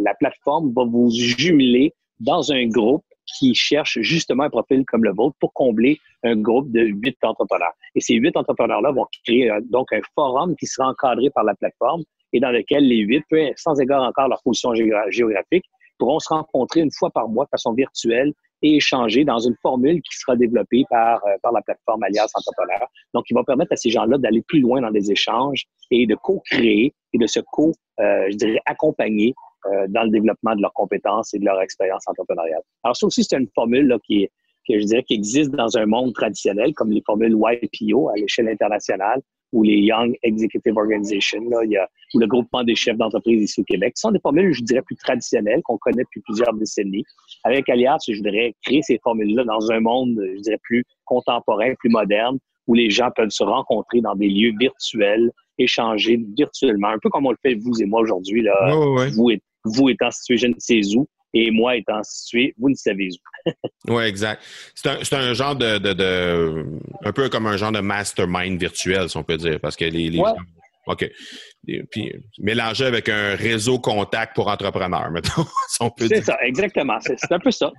la 0.00 0.14
plateforme, 0.14 0.72
va 0.74 0.84
vous 0.84 1.10
jumeler 1.10 1.92
dans 2.18 2.52
un 2.52 2.66
groupe 2.68 3.04
qui 3.38 3.54
cherche 3.54 3.98
justement 4.00 4.44
un 4.44 4.50
profil 4.50 4.84
comme 4.86 5.04
le 5.04 5.12
vôtre 5.12 5.36
pour 5.40 5.52
combler 5.52 5.98
un 6.22 6.36
groupe 6.36 6.70
de 6.70 6.80
huit 6.80 7.16
entrepreneurs. 7.22 7.72
Et 7.94 8.00
ces 8.00 8.14
huit 8.14 8.36
entrepreneurs-là 8.36 8.92
vont 8.92 9.06
créer 9.24 9.50
euh, 9.50 9.60
donc 9.70 9.92
un 9.92 10.00
forum 10.14 10.54
qui 10.56 10.66
sera 10.66 10.88
encadré 10.88 11.30
par 11.30 11.44
la 11.44 11.54
plateforme 11.54 12.02
et 12.32 12.40
dans 12.40 12.50
lequel 12.50 12.86
les 12.86 12.98
huit, 12.98 13.24
sans 13.56 13.80
égard 13.80 14.02
encore 14.02 14.28
leur 14.28 14.42
position 14.42 14.72
géographique, 15.08 15.64
pourront 15.98 16.18
se 16.18 16.28
rencontrer 16.28 16.80
une 16.80 16.92
fois 16.92 17.10
par 17.10 17.28
mois 17.28 17.44
de 17.44 17.50
façon 17.50 17.72
virtuelle 17.72 18.32
et 18.62 18.76
échanger 18.76 19.24
dans 19.24 19.38
une 19.38 19.56
formule 19.62 20.00
qui 20.02 20.16
sera 20.18 20.36
développée 20.36 20.84
par, 20.90 21.24
euh, 21.24 21.36
par 21.42 21.52
la 21.52 21.62
plateforme 21.62 22.02
Alias 22.02 22.30
Entrepreneur. 22.34 22.88
Donc, 23.14 23.24
il 23.30 23.34
va 23.34 23.42
permettre 23.44 23.72
à 23.72 23.76
ces 23.76 23.90
gens-là 23.90 24.18
d'aller 24.18 24.42
plus 24.42 24.60
loin 24.60 24.80
dans 24.80 24.90
des 24.90 25.10
échanges 25.10 25.64
et 25.90 26.06
de 26.06 26.14
co-créer 26.14 26.94
et 27.12 27.18
de 27.18 27.26
se 27.26 27.40
co, 27.40 27.72
euh, 28.00 28.26
je 28.30 28.36
dirais, 28.36 28.60
accompagner 28.66 29.34
euh, 29.66 29.86
dans 29.88 30.04
le 30.04 30.10
développement 30.10 30.54
de 30.54 30.62
leurs 30.62 30.72
compétences 30.72 31.34
et 31.34 31.38
de 31.38 31.44
leur 31.44 31.60
expérience 31.60 32.02
entrepreneuriale. 32.06 32.62
Alors, 32.84 32.96
ça 32.96 33.06
aussi, 33.06 33.24
c'est 33.24 33.36
une 33.36 33.48
formule 33.54 33.86
là, 33.86 33.98
qui 34.06 34.22
est, 34.22 34.30
que 34.68 34.78
je 34.78 34.84
dirais 34.86 35.02
qui 35.02 35.14
existe 35.14 35.50
dans 35.50 35.76
un 35.76 35.86
monde 35.86 36.14
traditionnel, 36.14 36.74
comme 36.74 36.90
les 36.90 37.02
formules 37.04 37.36
YPO 37.36 38.08
à 38.10 38.14
l'échelle 38.16 38.48
internationale, 38.48 39.20
ou 39.52 39.62
les 39.62 39.78
Young 39.78 40.16
Executive 40.22 40.76
Organization, 40.76 41.40
là, 41.48 41.58
il 41.64 41.72
y 41.72 41.76
a, 41.76 41.88
ou 42.14 42.20
le 42.20 42.26
groupement 42.26 42.62
des 42.62 42.74
chefs 42.74 42.96
d'entreprise 42.96 43.42
ici 43.42 43.60
au 43.60 43.64
Québec. 43.64 43.94
Ce 43.96 44.02
sont 44.02 44.12
des 44.12 44.20
formules, 44.20 44.52
je 44.52 44.62
dirais, 44.62 44.82
plus 44.82 44.96
traditionnelles 44.96 45.60
qu'on 45.64 45.76
connaît 45.78 46.04
depuis 46.04 46.20
plusieurs 46.20 46.52
décennies. 46.54 47.04
Avec 47.44 47.68
Alias, 47.68 47.98
je 48.06 48.16
voudrais 48.16 48.54
créer 48.62 48.82
ces 48.82 49.00
formules-là 49.02 49.44
dans 49.44 49.70
un 49.72 49.80
monde, 49.80 50.22
je 50.36 50.40
dirais, 50.40 50.60
plus 50.62 50.84
contemporain, 51.04 51.74
plus 51.78 51.90
moderne, 51.90 52.38
où 52.66 52.74
les 52.74 52.90
gens 52.90 53.10
peuvent 53.14 53.30
se 53.30 53.42
rencontrer 53.42 54.00
dans 54.00 54.14
des 54.14 54.28
lieux 54.28 54.52
virtuels, 54.58 55.32
échanger 55.58 56.20
virtuellement, 56.36 56.88
un 56.88 56.98
peu 56.98 57.10
comme 57.10 57.26
on 57.26 57.32
le 57.32 57.38
fait 57.42 57.54
vous 57.54 57.82
et 57.82 57.86
moi 57.86 58.00
aujourd'hui, 58.00 58.42
là, 58.42 58.70
Vous, 59.14 59.30
vous 59.64 59.88
étant 59.88 60.10
situé 60.10 60.36
je 60.36 60.46
ne 60.46 60.54
sais 60.58 60.80
où, 60.96 61.08
et 61.32 61.50
moi 61.50 61.76
étant 61.76 62.02
situé, 62.02 62.54
vous 62.58 62.70
ne 62.70 62.74
savez 62.74 63.08
où. 63.08 63.52
oui, 63.88 64.04
exact. 64.04 64.42
C'est 64.74 65.12
un, 65.12 65.18
un, 65.18 65.34
genre 65.34 65.56
de, 65.56 65.78
de, 65.78 65.92
de, 65.92 66.64
un 67.04 67.12
peu 67.12 67.28
comme 67.28 67.46
un 67.46 67.56
genre 67.56 67.72
de 67.72 67.80
mastermind 67.80 68.58
virtuel, 68.58 69.08
si 69.08 69.16
on 69.16 69.22
peut 69.22 69.36
dire, 69.36 69.60
parce 69.60 69.76
que 69.76 69.84
les, 69.84 70.10
les 70.10 70.18
gens, 70.18 70.36
OK. 70.86 71.08
puis 71.90 72.12
mélanger 72.38 72.86
avec 72.86 73.08
un 73.08 73.36
réseau 73.36 73.78
contact 73.78 74.34
pour 74.34 74.48
entrepreneurs, 74.48 75.10
mettons, 75.12 75.44
si 75.68 76.08
C'est 76.08 76.24
ça, 76.24 76.36
exactement. 76.42 76.98
C'est 77.00 77.32
un 77.32 77.38
peu 77.38 77.50
ça. 77.50 77.70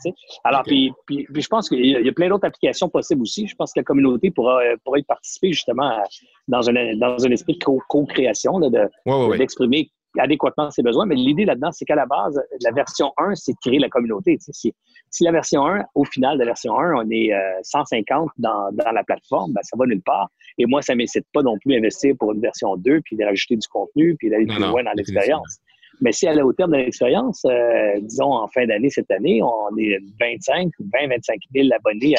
Alors, 0.43 0.63
puis, 0.63 0.91
puis, 1.05 1.27
je 1.35 1.47
pense 1.47 1.67
qu'il 1.67 1.85
y, 1.85 2.09
a 2.09 2.13
plein 2.13 2.29
d'autres 2.29 2.47
applications 2.47 2.89
possibles 2.89 3.21
aussi. 3.21 3.47
Je 3.47 3.55
pense 3.55 3.73
que 3.73 3.79
la 3.79 3.83
communauté 3.83 4.31
pourra, 4.31 4.61
pourra 4.83 4.99
y 4.99 5.03
participer 5.03 5.51
justement 5.51 6.01
dans, 6.47 6.69
un, 6.69 6.95
dans 6.95 7.25
un 7.25 7.31
esprit 7.31 7.57
de 7.57 7.63
co-création, 7.63 8.59
d'exprimer 9.37 9.91
adéquatement 10.17 10.71
ses 10.71 10.84
besoins. 10.84 11.06
Mais 11.06 11.15
l'idée 11.15 11.45
là-dedans, 11.45 11.71
c'est 11.71 11.86
qu'à 11.86 11.95
la 11.95 12.06
base, 12.06 12.41
la 12.62 12.71
version 12.71 13.13
1, 13.17 13.36
c'est 13.36 13.54
de 13.54 13.58
créer 13.63 13.80
la 13.80 13.89
communauté. 13.89 14.38
si, 14.39 14.74
la 15.21 15.32
version 15.32 15.65
1, 15.65 15.84
au 15.95 16.06
final 16.06 16.36
de 16.36 16.39
la 16.39 16.47
version 16.47 16.80
1, 16.80 16.95
on 16.95 17.10
est 17.10 17.32
150 17.63 18.28
euh, 18.28 18.32
dans, 18.38 18.71
dans, 18.71 18.91
la 18.91 19.04
plateforme, 19.04 19.54
ben, 19.54 19.62
ça 19.63 19.78
va 19.78 19.86
nulle 19.86 20.02
part. 20.02 20.30
Et 20.58 20.65
moi, 20.65 20.82
ça 20.82 20.93
ne 20.93 21.00
m'incite 21.00 21.26
pas 21.34 21.41
non 21.41 21.58
plus 21.60 21.76
à 21.76 21.78
investir 21.78 22.15
pour 22.19 22.34
une 22.34 22.41
version 22.41 22.76
2, 22.76 23.02
puis 23.02 23.15
de 23.15 23.24
rajouter 23.24 23.56
du 23.56 23.67
contenu, 23.67 24.15
puis 24.17 24.30
d'aller 24.30 24.45
plus 24.45 24.60
loin 24.60 24.84
dans 24.84 24.93
l'expérience. 24.93 25.60
Mais 26.02 26.12
si 26.12 26.28
à 26.28 26.34
la 26.34 26.43
hauteur 26.43 26.67
de 26.67 26.76
l'expérience, 26.76 27.45
euh, 27.45 28.00
disons 28.02 28.34
en 28.34 28.47
fin 28.47 28.65
d'année, 28.65 28.89
cette 28.89 29.12
année, 29.12 29.41
on 29.43 29.78
est 29.78 30.00
25 30.19 30.71
ou 30.80 30.86
20, 31.00 31.10
25 31.10 31.39
000 31.54 31.67
abonnés 31.76 32.15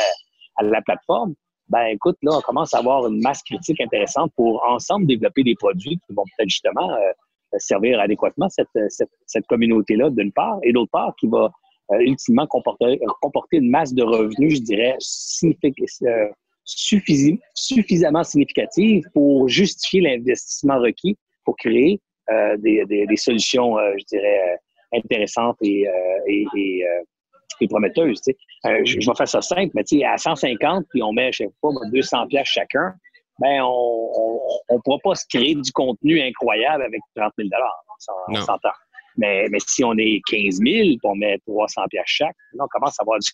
à, 0.59 0.63
la 0.63 0.81
plateforme, 0.83 1.35
ben 1.69 1.87
écoute, 1.87 2.17
là, 2.23 2.33
on 2.37 2.41
commence 2.43 2.75
à 2.75 2.79
avoir 2.79 3.07
une 3.09 3.21
masse 3.21 3.43
critique 3.43 3.81
intéressante 3.81 4.31
pour 4.37 4.63
ensemble 4.65 5.07
développer 5.07 5.43
des 5.43 5.57
produits 5.57 5.99
qui 6.07 6.15
vont 6.15 6.25
peut-être 6.37 6.51
justement 6.51 6.93
euh, 6.93 7.13
servir 7.59 8.01
adéquatement 8.01 8.49
cette, 8.49 8.69
cette, 8.89 9.11
cette 9.27 9.47
communauté-là, 9.47 10.11
d'une 10.11 10.33
part, 10.33 10.59
et 10.63 10.73
d'autre 10.73 10.91
part, 10.91 11.15
qui 11.19 11.27
va 11.27 11.53
euh, 11.93 11.99
ultimement 12.01 12.47
comporter, 12.47 12.99
comporter 13.21 13.59
une 13.59 13.69
masse 13.69 13.93
de 13.93 14.03
revenus, 14.03 14.57
je 14.57 14.63
dirais, 14.63 14.97
euh, 16.03 16.29
suffisamment 16.65 18.23
significative 18.23 19.05
pour 19.13 19.49
justifier 19.49 20.01
l'investissement 20.01 20.79
requis 20.79 21.19
pour 21.45 21.57
créer 21.57 22.01
euh, 22.31 22.57
des, 22.59 22.85
des, 22.87 23.17
solutions, 23.17 23.77
je 23.99 24.05
dirais, 24.05 24.59
intéressantes 24.95 25.57
et, 25.61 25.87
et, 26.29 26.47
et, 26.57 26.85
et 27.61 27.69
prometteuses. 27.69 28.23
Je, 28.65 28.85
je, 28.85 29.11
vais 29.11 29.17
faire 29.17 29.29
ça 29.29 29.43
simple, 29.43 29.73
mais 29.75 30.05
à 30.05 30.17
150, 30.17 30.87
puis 30.89 31.03
on 31.03 31.13
met, 31.13 31.33
je 31.33 31.39
sais 31.39 31.51
pas, 31.61 31.71
200 31.93 32.29
pièces 32.29 32.47
chacun, 32.47 32.95
ben 33.39 33.63
on 33.63 34.11
ne 34.71 34.79
pourra 34.85 34.99
pas 35.03 35.15
se 35.15 35.25
créer 35.29 35.55
du 35.55 35.73
contenu 35.73 36.21
incroyable 36.21 36.85
avec 36.85 37.01
30 37.17 37.33
000 37.39 37.49
on 38.29 38.35
s'entend. 38.35 38.71
Mais, 39.17 39.47
mais 39.51 39.59
si 39.67 39.85
on 39.85 39.95
est 39.99 40.21
15 40.31 40.61
000 40.65 40.67
et 40.67 40.99
on 41.05 41.15
met 41.15 41.39
300 41.47 41.83
pièces 41.91 42.05
chaque, 42.07 42.37
là, 42.55 42.65
on 42.65 42.69
commence 42.69 42.99
à 42.99 43.03
avoir 43.03 43.19
de 43.19 43.25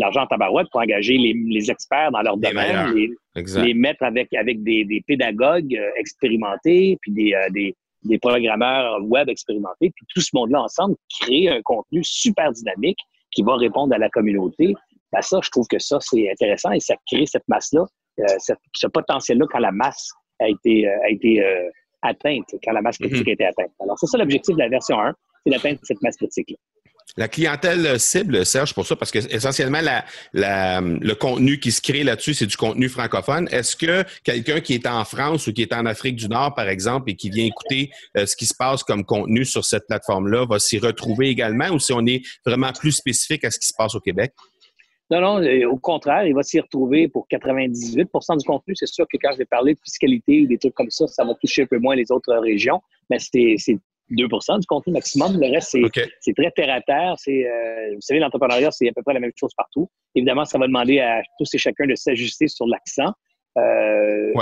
l'argent 0.00 0.22
en 0.22 0.26
tabarouette 0.26 0.68
pour 0.70 0.80
engager 0.80 1.16
les, 1.16 1.34
les 1.46 1.70
experts 1.70 2.10
dans 2.12 2.22
leur 2.22 2.36
domaine, 2.36 2.92
les, 2.94 3.10
les, 3.36 3.74
mettre 3.74 4.02
avec, 4.02 4.32
avec 4.34 4.62
des, 4.62 4.84
des 4.84 5.02
pédagogues 5.06 5.74
euh, 5.74 5.90
expérimentés, 5.96 6.98
puis 7.00 7.12
des, 7.12 7.34
euh, 7.34 7.48
des, 7.50 7.74
des, 8.02 8.18
programmeurs 8.18 9.02
web 9.02 9.28
expérimentés, 9.28 9.92
puis 9.94 10.06
tout 10.14 10.20
ce 10.20 10.30
monde-là 10.34 10.62
ensemble 10.62 10.96
créer 11.20 11.48
un 11.48 11.62
contenu 11.62 12.02
super 12.02 12.52
dynamique 12.52 12.98
qui 13.30 13.42
va 13.42 13.56
répondre 13.56 13.94
à 13.94 13.98
la 13.98 14.10
communauté. 14.10 14.74
Ben 15.12 15.22
ça, 15.22 15.38
je 15.42 15.50
trouve 15.50 15.66
que 15.68 15.78
ça, 15.78 15.98
c'est 16.00 16.30
intéressant 16.30 16.72
et 16.72 16.80
ça 16.80 16.96
crée 17.06 17.26
cette 17.26 17.46
masse-là 17.48 17.86
euh, 18.20 18.24
ce, 18.38 18.86
potentiel-là 18.86 19.46
quand 19.50 19.58
la 19.58 19.72
masse 19.72 20.10
a 20.40 20.48
été, 20.48 20.86
euh, 20.86 21.04
a 21.04 21.10
été 21.10 21.42
euh, 21.42 21.68
atteinte, 22.02 22.46
quand 22.64 22.72
la 22.72 22.82
masse 22.82 22.98
critique 22.98 23.26
mhm. 23.26 23.28
a 23.28 23.32
été 23.32 23.44
atteinte. 23.44 23.72
Alors, 23.80 23.98
c'est 23.98 24.06
ça 24.06 24.18
l'objectif 24.18 24.54
de 24.54 24.60
la 24.60 24.68
version 24.68 25.00
1, 25.00 25.12
c'est 25.44 25.50
d'atteindre 25.50 25.78
cette 25.82 26.00
masse 26.02 26.16
critique-là. 26.16 26.56
La 27.16 27.28
clientèle 27.28 28.00
cible, 28.00 28.44
Serge, 28.44 28.74
pour 28.74 28.86
ça, 28.86 28.96
parce 28.96 29.12
que 29.12 29.18
essentiellement, 29.32 29.80
la, 29.80 30.04
la, 30.32 30.80
le 30.80 31.14
contenu 31.14 31.60
qui 31.60 31.70
se 31.70 31.80
crée 31.80 32.02
là-dessus, 32.02 32.34
c'est 32.34 32.46
du 32.46 32.56
contenu 32.56 32.88
francophone. 32.88 33.46
Est-ce 33.52 33.76
que 33.76 34.04
quelqu'un 34.24 34.60
qui 34.60 34.74
est 34.74 34.86
en 34.86 35.04
France 35.04 35.46
ou 35.46 35.52
qui 35.52 35.62
est 35.62 35.72
en 35.72 35.86
Afrique 35.86 36.16
du 36.16 36.28
Nord, 36.28 36.54
par 36.54 36.68
exemple, 36.68 37.10
et 37.10 37.14
qui 37.14 37.30
vient 37.30 37.44
écouter 37.44 37.90
ce 38.16 38.34
qui 38.34 38.46
se 38.46 38.54
passe 38.58 38.82
comme 38.82 39.04
contenu 39.04 39.44
sur 39.44 39.64
cette 39.64 39.86
plateforme-là, 39.86 40.46
va 40.46 40.58
s'y 40.58 40.78
retrouver 40.78 41.28
également 41.28 41.68
ou 41.68 41.78
si 41.78 41.92
on 41.92 42.04
est 42.06 42.22
vraiment 42.44 42.72
plus 42.72 42.92
spécifique 42.92 43.44
à 43.44 43.52
ce 43.52 43.60
qui 43.60 43.68
se 43.68 43.74
passe 43.76 43.94
au 43.94 44.00
Québec? 44.00 44.32
Non, 45.14 45.38
non, 45.40 45.70
au 45.70 45.76
contraire, 45.76 46.26
il 46.26 46.34
va 46.34 46.42
s'y 46.42 46.58
retrouver 46.58 47.08
pour 47.08 47.26
98% 47.30 48.38
du 48.38 48.46
contenu. 48.46 48.74
C'est 48.74 48.86
sûr 48.86 49.06
que 49.06 49.16
quand 49.20 49.32
je 49.32 49.38
vais 49.38 49.44
parler 49.44 49.74
de 49.74 49.80
fiscalité 49.80 50.42
ou 50.42 50.46
des 50.46 50.58
trucs 50.58 50.74
comme 50.74 50.90
ça, 50.90 51.06
ça 51.06 51.24
va 51.24 51.34
toucher 51.34 51.62
un 51.62 51.66
peu 51.66 51.78
moins 51.78 51.94
les 51.94 52.10
autres 52.10 52.34
régions, 52.34 52.80
mais 53.10 53.18
c'est 53.20 53.56
2% 54.10 54.60
du 54.60 54.66
contenu 54.66 54.92
maximum. 54.92 55.40
Le 55.40 55.52
reste, 55.52 55.76
c'est 56.20 56.34
très 56.34 56.50
terre 56.50 56.74
à 56.74 56.80
terre. 56.80 57.14
Euh, 57.28 57.94
vous 57.94 58.00
savez, 58.00 58.20
l'entrepreneuriat, 58.20 58.70
c'est 58.70 58.88
à 58.88 58.92
peu 58.92 59.02
près 59.02 59.14
la 59.14 59.20
même 59.20 59.32
chose 59.38 59.52
partout. 59.56 59.88
Évidemment, 60.14 60.44
ça 60.44 60.58
va 60.58 60.66
demander 60.66 60.98
à 60.98 61.22
tous 61.38 61.54
et 61.54 61.58
chacun 61.58 61.86
de 61.86 61.94
s'ajuster 61.94 62.48
sur 62.48 62.66
l'accent. 62.66 63.12
Euh, 63.56 64.32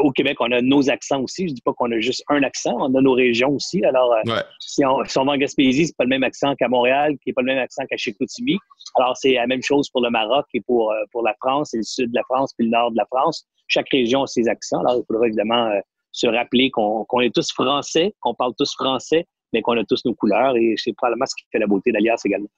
au 0.00 0.10
Québec, 0.10 0.38
on 0.40 0.50
a 0.50 0.60
nos 0.60 0.90
accents 0.90 1.20
aussi. 1.20 1.48
Je 1.48 1.54
dis 1.54 1.60
pas 1.60 1.72
qu'on 1.72 1.90
a 1.92 2.00
juste 2.00 2.24
un 2.28 2.42
accent, 2.42 2.74
on 2.78 2.94
a 2.94 3.00
nos 3.00 3.12
régions 3.12 3.50
aussi. 3.50 3.84
Alors, 3.84 4.12
euh, 4.12 4.40
si, 4.58 4.84
on, 4.84 5.04
si, 5.04 5.18
on, 5.18 5.24
va 5.24 5.32
en 5.32 5.36
Gaspésie, 5.36 5.86
c'est 5.86 5.96
pas 5.96 6.04
le 6.04 6.10
même 6.10 6.24
accent 6.24 6.54
qu'à 6.56 6.68
Montréal, 6.68 7.16
qui 7.22 7.30
est 7.30 7.32
pas 7.32 7.42
le 7.42 7.46
même 7.46 7.58
accent 7.58 7.84
qu'à 7.88 7.96
Chicoutimi. 7.96 8.56
Alors, 8.96 9.16
c'est 9.16 9.34
la 9.34 9.46
même 9.46 9.62
chose 9.62 9.88
pour 9.90 10.02
le 10.02 10.10
Maroc 10.10 10.46
et 10.54 10.60
pour, 10.60 10.92
euh, 10.92 10.96
pour 11.12 11.22
la 11.22 11.34
France, 11.34 11.74
et 11.74 11.78
le 11.78 11.82
sud 11.82 12.10
de 12.10 12.14
la 12.14 12.22
France, 12.24 12.52
puis 12.56 12.66
le 12.66 12.72
nord 12.72 12.90
de 12.90 12.96
la 12.96 13.06
France. 13.06 13.46
Chaque 13.68 13.88
région 13.90 14.22
a 14.22 14.26
ses 14.26 14.48
accents. 14.48 14.80
Alors, 14.80 14.96
il 14.96 15.04
faudra 15.06 15.26
évidemment 15.26 15.66
euh, 15.66 15.80
se 16.12 16.26
rappeler 16.26 16.70
qu'on 16.70 17.20
est 17.20 17.34
tous 17.34 17.52
français, 17.52 18.14
qu'on 18.20 18.34
parle 18.34 18.52
tous 18.58 18.74
français, 18.74 19.26
mais 19.52 19.62
qu'on 19.62 19.78
a 19.78 19.84
tous 19.84 20.04
nos 20.04 20.14
couleurs, 20.14 20.56
et 20.56 20.74
c'est 20.76 20.92
probablement 20.94 21.26
ce 21.26 21.34
qui 21.36 21.44
fait 21.52 21.58
la 21.58 21.66
beauté 21.66 21.92
d'Alias 21.92 22.20
également. 22.24 22.48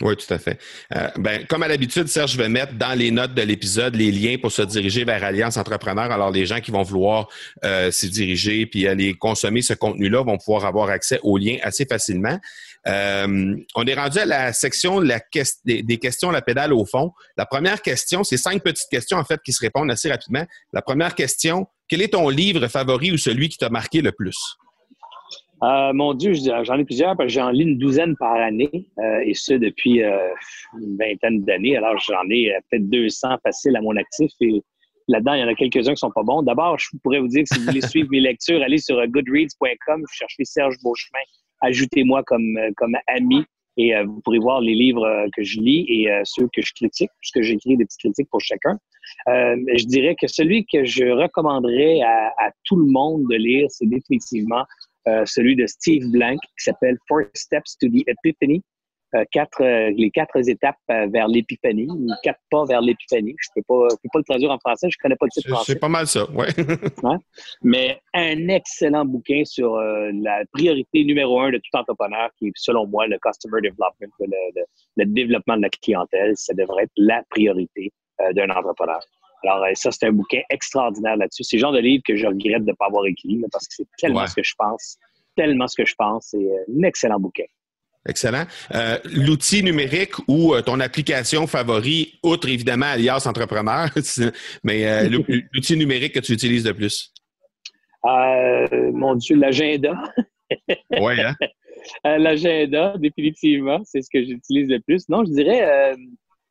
Oui, 0.00 0.16
tout 0.16 0.32
à 0.32 0.38
fait. 0.38 0.58
Euh, 0.96 1.08
ben, 1.18 1.46
comme 1.46 1.62
à 1.62 1.68
l'habitude, 1.68 2.08
Serge, 2.08 2.32
je 2.32 2.38
vais 2.38 2.48
mettre 2.48 2.72
dans 2.74 2.98
les 2.98 3.10
notes 3.10 3.34
de 3.34 3.42
l'épisode 3.42 3.94
les 3.94 4.10
liens 4.10 4.36
pour 4.40 4.50
se 4.50 4.62
diriger 4.62 5.04
vers 5.04 5.22
Alliance 5.22 5.58
Entrepreneur. 5.58 6.10
Alors, 6.10 6.30
les 6.30 6.46
gens 6.46 6.60
qui 6.60 6.70
vont 6.70 6.82
vouloir 6.82 7.28
euh, 7.64 7.90
s'y 7.90 8.08
diriger 8.08 8.64
puis 8.64 8.88
aller 8.88 9.14
consommer 9.14 9.60
ce 9.60 9.74
contenu-là 9.74 10.22
vont 10.22 10.38
pouvoir 10.38 10.64
avoir 10.64 10.88
accès 10.88 11.20
aux 11.22 11.36
liens 11.36 11.58
assez 11.62 11.84
facilement. 11.84 12.38
Euh, 12.88 13.54
on 13.74 13.84
est 13.86 13.94
rendu 13.94 14.18
à 14.18 14.24
la 14.24 14.52
section 14.52 15.00
des, 15.00 15.82
des, 15.82 15.98
questions 15.98 16.30
la 16.30 16.42
pédale 16.42 16.72
au 16.72 16.84
fond. 16.84 17.12
La 17.36 17.46
première 17.46 17.80
question, 17.82 18.24
c'est 18.24 18.38
cinq 18.38 18.62
petites 18.62 18.88
questions 18.90 19.18
en 19.18 19.24
fait 19.24 19.40
qui 19.44 19.52
se 19.52 19.60
répondent 19.60 19.90
assez 19.90 20.10
rapidement. 20.10 20.44
La 20.72 20.82
première 20.82 21.14
question, 21.14 21.66
quel 21.86 22.02
est 22.02 22.14
ton 22.14 22.28
livre 22.28 22.66
favori 22.66 23.12
ou 23.12 23.18
celui 23.18 23.50
qui 23.50 23.58
t'a 23.58 23.68
marqué 23.68 24.00
le 24.00 24.10
plus? 24.10 24.56
Euh, 25.62 25.92
mon 25.92 26.12
Dieu, 26.14 26.32
j'en 26.34 26.76
ai 26.76 26.84
plusieurs 26.84 27.16
parce 27.16 27.28
que 27.28 27.32
j'en 27.32 27.50
lis 27.50 27.62
une 27.62 27.78
douzaine 27.78 28.16
par 28.16 28.34
année 28.34 28.88
euh, 28.98 29.20
et 29.24 29.34
ce 29.34 29.54
depuis 29.54 30.02
euh, 30.02 30.18
une 30.80 30.96
vingtaine 30.96 31.44
d'années. 31.44 31.76
Alors 31.76 31.98
j'en 31.98 32.28
ai 32.30 32.52
peut-être 32.68 32.88
200 32.90 33.36
faciles 33.44 33.76
à 33.76 33.80
mon 33.80 33.96
actif 33.96 34.32
et 34.40 34.60
là-dedans, 35.06 35.34
il 35.34 35.40
y 35.40 35.44
en 35.44 35.48
a 35.48 35.54
quelques-uns 35.54 35.92
qui 35.92 35.98
sont 35.98 36.10
pas 36.10 36.24
bons. 36.24 36.42
D'abord, 36.42 36.78
je 36.78 36.88
pourrais 37.02 37.20
vous 37.20 37.28
dire 37.28 37.44
que 37.44 37.54
si 37.54 37.60
vous 37.60 37.66
voulez 37.66 37.80
suivre 37.80 38.08
mes 38.10 38.20
lectures, 38.20 38.60
allez 38.60 38.78
sur 38.78 38.96
goodreads.com, 39.06 40.04
cherchez 40.12 40.44
Serge 40.44 40.76
Beauchemin, 40.82 41.22
ajoutez-moi 41.60 42.24
comme, 42.24 42.58
comme 42.76 42.96
ami 43.06 43.44
et 43.78 43.94
vous 44.04 44.20
pourrez 44.20 44.38
voir 44.38 44.60
les 44.60 44.74
livres 44.74 45.26
que 45.34 45.42
je 45.42 45.58
lis 45.58 45.86
et 45.88 46.10
ceux 46.24 46.46
que 46.54 46.60
je 46.60 46.74
critique, 46.74 47.10
puisque 47.20 47.40
j'écris 47.40 47.76
des 47.76 47.86
petites 47.86 48.00
critiques 48.00 48.28
pour 48.30 48.40
chacun. 48.40 48.78
je 49.26 49.86
dirais 49.86 50.14
que 50.20 50.26
celui 50.26 50.66
que 50.66 50.84
je 50.84 51.04
recommanderais 51.06 52.00
à, 52.02 52.28
à 52.38 52.50
tout 52.64 52.76
le 52.76 52.84
monde 52.84 53.22
de 53.30 53.36
lire, 53.36 53.66
c'est 53.70 53.88
définitivement 53.88 54.64
euh, 55.08 55.24
celui 55.26 55.56
de 55.56 55.66
Steve 55.66 56.06
Blank 56.10 56.38
qui 56.40 56.64
s'appelle 56.64 56.96
Four 57.08 57.22
Steps 57.34 57.76
to 57.80 57.88
the 57.88 58.04
Epiphany. 58.06 58.62
Euh, 59.14 59.24
quatre, 59.30 59.62
euh, 59.62 59.92
les 59.94 60.10
quatre 60.10 60.48
étapes 60.48 60.78
vers 60.88 61.28
l'épiphanie, 61.28 61.86
ou 61.86 62.08
quatre 62.22 62.40
pas 62.50 62.64
vers 62.64 62.80
l'épiphanie. 62.80 63.34
Je 63.38 63.48
ne 63.54 63.60
peux 63.60 63.66
pas, 63.68 63.94
peux 64.02 64.08
pas 64.10 64.18
le 64.20 64.24
traduire 64.24 64.50
en 64.50 64.58
français, 64.58 64.88
je 64.88 64.96
ne 64.98 65.02
connais 65.02 65.16
pas 65.16 65.26
le 65.26 65.30
titre 65.30 65.50
français. 65.50 65.72
C'est 65.72 65.78
pas 65.78 65.90
mal 65.90 66.06
ça, 66.06 66.26
oui. 66.30 66.46
ouais. 67.02 67.16
Mais 67.62 68.00
un 68.14 68.48
excellent 68.48 69.04
bouquin 69.04 69.42
sur 69.44 69.76
la 69.76 70.44
priorité 70.54 71.04
numéro 71.04 71.40
un 71.40 71.50
de 71.50 71.58
tout 71.58 71.78
entrepreneur, 71.78 72.30
qui 72.38 72.46
est, 72.46 72.52
selon 72.54 72.86
moi, 72.86 73.06
le 73.06 73.18
customer 73.22 73.60
development, 73.60 74.14
le, 74.20 74.62
le 74.96 75.04
développement 75.04 75.58
de 75.58 75.62
la 75.62 75.68
clientèle. 75.68 76.32
Ça 76.36 76.54
devrait 76.54 76.84
être 76.84 76.92
la 76.96 77.22
priorité 77.28 77.92
d'un 78.34 78.48
entrepreneur. 78.48 79.00
Alors, 79.44 79.64
ça, 79.74 79.90
c'est 79.90 80.06
un 80.06 80.12
bouquin 80.12 80.40
extraordinaire 80.50 81.16
là-dessus. 81.16 81.44
C'est 81.44 81.56
le 81.56 81.60
genre 81.60 81.72
de 81.72 81.80
livre 81.80 82.02
que 82.06 82.16
je 82.16 82.26
regrette 82.26 82.64
de 82.64 82.70
ne 82.70 82.76
pas 82.76 82.86
avoir 82.86 83.06
écrit, 83.06 83.40
parce 83.50 83.66
que 83.66 83.74
c'est 83.76 83.88
tellement 83.98 84.26
ce 84.26 84.34
que 84.34 84.42
je 84.42 84.54
pense, 84.56 84.98
tellement 85.36 85.66
ce 85.66 85.82
que 85.82 85.86
je 85.86 85.94
pense. 85.96 86.28
C'est 86.30 86.38
euh, 86.38 86.78
un 86.78 86.82
excellent 86.82 87.18
bouquin. 87.18 87.44
Excellent. 88.08 88.44
Euh, 88.74 88.98
l'outil 89.04 89.62
numérique 89.62 90.14
ou 90.26 90.54
euh, 90.54 90.62
ton 90.62 90.80
application 90.80 91.46
favori, 91.46 92.18
outre 92.22 92.48
évidemment 92.48 92.86
Alias 92.86 93.24
Entrepreneur, 93.26 93.88
mais 94.64 95.08
l'outil 95.52 95.76
numérique 95.76 96.14
que 96.14 96.20
tu 96.20 96.32
utilises 96.32 96.64
de 96.64 96.72
plus? 96.72 97.12
mon 98.04 99.14
Dieu, 99.14 99.36
l'agenda. 99.36 99.94
oui, 101.00 101.20
hein? 101.20 101.36
l'agenda, 102.04 102.94
définitivement, 102.98 103.80
c'est 103.84 104.02
ce 104.02 104.08
que 104.12 104.24
j'utilise 104.24 104.68
le 104.68 104.80
plus. 104.80 105.08
Non, 105.08 105.24
je 105.24 105.30
dirais 105.30 105.94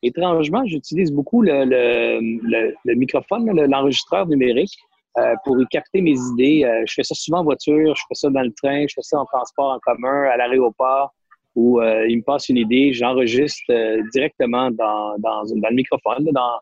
Étrangement, 0.04 0.64
j'utilise 0.66 1.12
beaucoup 1.12 1.42
le, 1.44 1.64
le, 1.66 2.74
le, 2.84 2.96
microphone, 2.96 3.52
l'enregistreur 3.52 4.28
numérique, 4.28 4.76
euh, 5.18 5.36
pour 5.46 5.62
y 5.62 5.66
capter 5.68 6.02
mes 6.02 6.18
idées. 6.34 6.64
Euh, 6.64 6.84
je 6.88 6.94
fais 6.94 7.04
ça 7.04 7.14
souvent 7.14 7.40
en 7.40 7.44
voiture, 7.44 7.96
je 7.96 8.02
fais 8.08 8.16
ça 8.16 8.30
dans 8.30 8.42
le 8.42 8.54
train, 8.54 8.86
je 8.88 8.94
fais 8.96 9.02
ça 9.02 9.20
en 9.20 9.26
transport 9.26 9.74
en 9.74 9.80
commun, 9.80 10.24
à 10.24 10.38
l'aéroport, 10.38 11.14
où 11.56 11.82
euh, 11.82 12.08
il 12.08 12.18
me 12.18 12.24
passe 12.24 12.50
une 12.50 12.58
idée, 12.58 12.94
j'enregistre 12.94 13.62
euh, 13.70 14.02
directement 14.14 14.72
dans, 14.72 15.18
dans, 15.20 15.44
dans, 15.44 15.70
le 15.70 15.76
microphone. 15.76 16.24
Dans... 16.32 16.60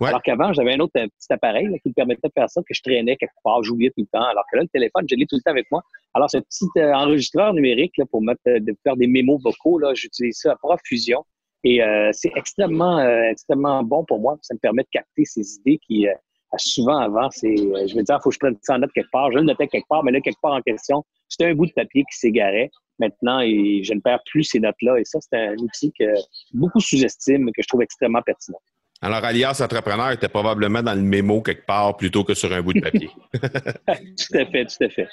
Alors 0.00 0.22
qu'avant, 0.22 0.52
j'avais 0.52 0.74
un 0.74 0.80
autre 0.80 0.92
petit 0.92 1.32
appareil 1.32 1.68
qui 1.82 1.88
me 1.88 1.94
permettait 1.94 2.28
de 2.28 2.32
faire 2.34 2.50
ça, 2.50 2.60
que 2.62 2.74
je 2.74 2.82
traînais 2.82 3.16
quelque 3.16 3.32
part, 3.42 3.62
j'oubliais 3.62 3.90
tout 3.90 4.02
le 4.02 4.18
temps. 4.18 4.26
Alors 4.26 4.44
que 4.50 4.56
là, 4.56 4.62
le 4.64 4.68
téléphone, 4.68 5.06
je 5.08 5.14
l'ai 5.14 5.26
tout 5.26 5.36
le 5.36 5.42
temps 5.42 5.52
avec 5.52 5.70
moi. 5.70 5.80
Alors, 6.14 6.28
ce 6.28 6.38
petit 6.38 6.66
enregistreur 6.76 7.54
numérique 7.54 7.96
là, 7.96 8.04
pour 8.10 8.22
mettre, 8.22 8.40
de 8.44 8.76
faire 8.82 8.96
des 8.96 9.06
mémos 9.06 9.40
vocaux, 9.42 9.78
là, 9.78 9.94
j'utilise 9.94 10.36
ça 10.36 10.52
à 10.52 10.56
profusion. 10.56 11.24
Et 11.64 11.82
euh, 11.82 12.10
c'est 12.12 12.30
extrêmement, 12.36 12.98
euh, 12.98 13.30
extrêmement 13.30 13.82
bon 13.82 14.04
pour 14.04 14.20
moi. 14.20 14.38
Ça 14.42 14.54
me 14.54 14.58
permet 14.58 14.82
de 14.82 14.88
capter 14.92 15.24
ces 15.24 15.56
idées 15.56 15.78
qui, 15.86 16.06
euh, 16.06 16.12
souvent 16.58 16.98
avant, 16.98 17.30
c'est, 17.30 17.56
je 17.56 17.96
me 17.96 18.02
dire, 18.02 18.18
il 18.18 18.22
faut 18.22 18.28
que 18.28 18.34
je 18.34 18.38
prenne 18.38 18.56
ça 18.62 18.74
en 18.74 18.78
note 18.78 18.92
quelque 18.94 19.10
part. 19.10 19.32
Je 19.32 19.38
le 19.38 19.44
notais 19.44 19.66
quelque 19.66 19.88
part, 19.88 20.04
mais 20.04 20.12
là, 20.12 20.20
quelque 20.20 20.40
part 20.42 20.52
en 20.52 20.60
question, 20.60 21.04
c'était 21.28 21.46
un 21.46 21.54
bout 21.54 21.66
de 21.66 21.72
papier 21.72 22.02
qui 22.02 22.18
s'égarait. 22.18 22.70
Maintenant, 22.98 23.40
et 23.40 23.82
je 23.82 23.92
ne 23.94 24.00
perds 24.00 24.20
plus 24.30 24.44
ces 24.44 24.60
notes-là. 24.60 24.98
Et 24.98 25.04
ça, 25.04 25.18
c'est 25.20 25.36
un 25.36 25.54
outil 25.54 25.92
que 25.98 26.04
beaucoup 26.52 26.80
sous-estiment, 26.80 27.50
que 27.50 27.62
je 27.62 27.66
trouve 27.66 27.82
extrêmement 27.82 28.22
pertinent. 28.22 28.60
Alors, 29.00 29.24
alias 29.24 29.60
entrepreneur 29.60 30.12
était 30.12 30.28
probablement 30.28 30.82
dans 30.82 30.94
le 30.94 31.02
mémo 31.02 31.42
quelque 31.42 31.66
part 31.66 31.96
plutôt 31.96 32.24
que 32.24 32.34
sur 32.34 32.52
un 32.52 32.62
bout 32.62 32.74
de 32.74 32.80
papier. 32.80 33.10
tout 33.34 34.38
à 34.38 34.46
fait, 34.46 34.66
tout 34.66 34.84
à 34.84 34.88
fait. 34.90 35.08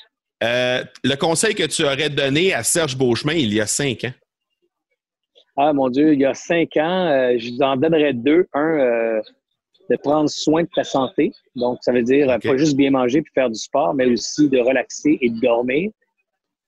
le 1.04 1.16
conseil 1.16 1.56
que 1.56 1.64
tu 1.64 1.84
aurais 1.86 2.10
donné 2.10 2.54
à 2.54 2.62
Serge 2.62 2.96
Beauchemin 2.96 3.34
il 3.34 3.54
y 3.54 3.62
a 3.62 3.66
cinq 3.66 4.04
ans? 4.04 4.14
Ah, 5.64 5.74
mon 5.74 5.90
Dieu, 5.90 6.14
il 6.14 6.20
y 6.20 6.26
a 6.26 6.34
cinq 6.34 6.76
ans, 6.78 7.06
euh, 7.06 7.36
je 7.38 7.52
vous 7.52 7.62
en 7.62 7.78
donnerais 7.78 8.14
deux. 8.14 8.48
Un, 8.54 8.80
euh, 8.80 9.22
de 9.92 9.96
prendre 9.96 10.28
soin 10.28 10.64
de 10.64 10.70
ta 10.74 10.84
santé. 10.84 11.32
Donc, 11.56 11.78
ça 11.82 11.92
veut 11.92 12.02
dire 12.02 12.36
pas 12.42 12.58
juste 12.58 12.76
bien 12.76 12.90
manger 12.90 13.22
puis 13.22 13.32
faire 13.36 13.48
du 13.48 13.60
sport, 13.60 13.94
mais 13.94 14.08
aussi 14.08 14.50
de 14.50 14.58
relaxer 14.58 15.20
et 15.22 15.30
de 15.30 15.40
dormir. 15.40 15.92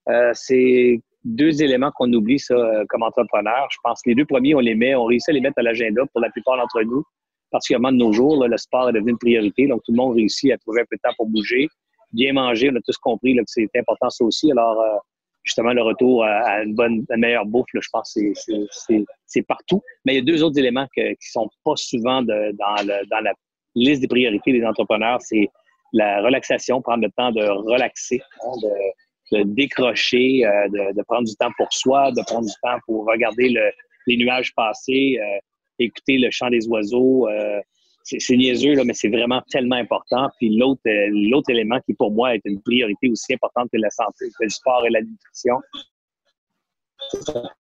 Euh, 0.10 0.29
c'est 0.36 1.01
deux 1.23 1.63
éléments 1.63 1.89
qu'on 1.95 2.13
oublie, 2.13 2.38
ça, 2.38 2.56
comme 2.89 3.01
entrepreneur. 3.01 3.67
Je 3.71 3.77
pense 3.84 3.99
que 4.03 4.12
les 4.12 4.15
deux 4.15 4.25
premiers, 4.25 4.53
on 4.53 4.60
les 4.60 4.75
met, 4.75 4.93
on 4.93 5.06
réussit 5.06 5.29
à 5.29 5.32
les 5.32 5.41
mettre 5.41 5.58
à 5.58 5.63
l'agenda 5.63 6.03
pour 6.12 6.21
la 6.21 6.29
plupart 6.29 6.58
d'entre 6.58 6.84
nous, 6.84 7.03
particulièrement 7.49 7.93
de 7.93 7.97
nos 7.97 8.13
jours. 8.13 8.45
le 8.45 8.58
sport 8.58 8.89
est 8.89 8.93
devenu 8.93 9.13
une 9.13 9.17
priorité. 9.17 9.65
Donc, 9.65 9.82
tout 9.86 9.91
le 9.91 9.97
monde 9.97 10.13
réussit 10.13 10.51
à 10.51 10.58
trouver 10.60 10.82
un 10.82 10.86
peu 10.88 10.97
de 10.97 11.01
temps 11.01 11.15
pour 11.17 11.27
bouger. 11.29 11.67
Bien 12.12 12.34
manger, 12.34 12.69
on 12.71 12.75
a 12.75 12.82
tous 12.86 12.97
compris 12.97 13.34
là, 13.34 13.41
que 13.41 13.49
c'est 13.49 13.69
important 13.75 14.12
ça 14.12 14.23
aussi. 14.23 14.51
Alors, 14.51 15.01
justement 15.43 15.73
le 15.73 15.82
retour 15.82 16.23
à, 16.23 16.63
une 16.63 16.73
bonne, 16.73 17.06
meilleure 17.17 17.45
bouffe, 17.45 17.65
je 17.73 17.88
pense 17.91 18.13
que 18.13 19.01
c'est 19.25 19.41
partout. 19.43 19.82
Mais 20.06 20.13
il 20.13 20.15
y 20.15 20.19
a 20.19 20.23
deux 20.23 20.43
autres 20.43 20.58
éléments 20.58 20.88
qui 20.93 21.01
qui 21.01 21.29
sont 21.29 21.49
pas 21.63 21.75
souvent 21.75 22.21
de, 22.21 22.51
dans, 22.53 22.84
le, 22.84 23.06
dans 23.08 23.19
la 23.19 23.34
liste 23.75 24.01
des 24.01 24.08
priorités 24.08 24.51
des 24.51 24.65
entrepreneurs. 24.65 25.21
C'est 25.21 25.49
la 25.93 26.21
relaxation, 26.21 26.82
prendre 26.82 27.03
le 27.03 27.12
temps 27.12 27.32
de 27.32 27.43
relaxer, 27.43 28.21
hein, 28.43 28.51
de, 28.62 29.38
de, 29.38 29.43
décrocher, 29.53 30.45
euh, 30.45 30.67
de, 30.69 30.95
de, 30.95 31.03
prendre 31.03 31.27
du 31.27 31.36
temps 31.36 31.51
pour 31.58 31.71
soi, 31.71 32.12
de 32.12 32.23
prendre 32.23 32.47
du 32.47 32.53
temps 32.63 32.77
pour 32.86 33.06
regarder 33.06 33.49
le, 33.49 33.71
les 34.08 34.17
nuages 34.17 34.53
passer, 34.56 35.19
euh, 35.21 35.39
écouter 35.79 36.17
le 36.17 36.29
chant 36.32 36.49
des 36.49 36.67
oiseaux, 36.67 37.27
euh, 37.27 37.60
c'est 38.04 38.36
niaiseux, 38.36 38.74
là, 38.74 38.84
mais 38.84 38.94
c'est 38.94 39.10
vraiment 39.10 39.42
tellement 39.50 39.78
important. 39.78 40.30
Puis 40.38 40.56
l'autre, 40.58 40.82
euh, 40.88 41.08
l'autre 41.30 41.50
élément 41.50 41.80
qui, 41.82 41.94
pour 41.94 42.12
moi, 42.12 42.36
est 42.36 42.42
une 42.46 42.62
priorité 42.62 43.10
aussi 43.10 43.34
importante 43.34 43.70
que 43.72 43.78
la 43.78 43.89
santé, 43.89 44.26
que 44.38 44.44
le 44.44 44.50
sport 44.50 44.86
et 44.86 44.89
la 44.89 45.02
nutrition, 45.02 45.56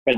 c'est 0.06 0.16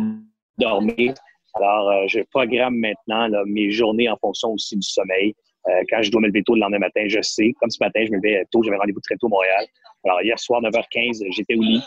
dormir. 0.58 1.14
Alors, 1.56 1.90
euh, 1.90 2.08
je 2.08 2.20
programme 2.32 2.76
maintenant 2.76 3.30
mes 3.46 3.72
journées 3.72 4.10
en 4.10 4.18
fonction 4.18 4.50
aussi 4.50 4.76
du 4.76 4.88
sommeil. 4.88 5.34
Euh, 5.68 5.84
quand 5.90 6.02
je 6.02 6.12
dois 6.12 6.22
me 6.22 6.28
lever 6.28 6.44
tôt 6.44 6.56
le 6.56 6.62
lendemain 6.62 6.80
matin, 6.80 7.06
je 7.08 7.22
sais. 7.22 7.54
Comme 7.60 7.70
ce 7.70 7.78
matin, 7.82 8.04
je 8.06 8.12
me 8.12 8.18
levais 8.18 8.44
tôt, 8.52 8.62
j'avais 8.64 8.78
rendez-vous 8.78 9.02
très 9.02 9.16
tôt 9.16 9.28
à 9.28 9.30
Montréal. 9.30 9.66
Alors, 10.06 10.22
hier 10.22 10.38
soir, 10.40 10.62
9h15, 10.62 11.26
j'étais 11.32 11.56
au 11.56 11.62
lit, 11.62 11.82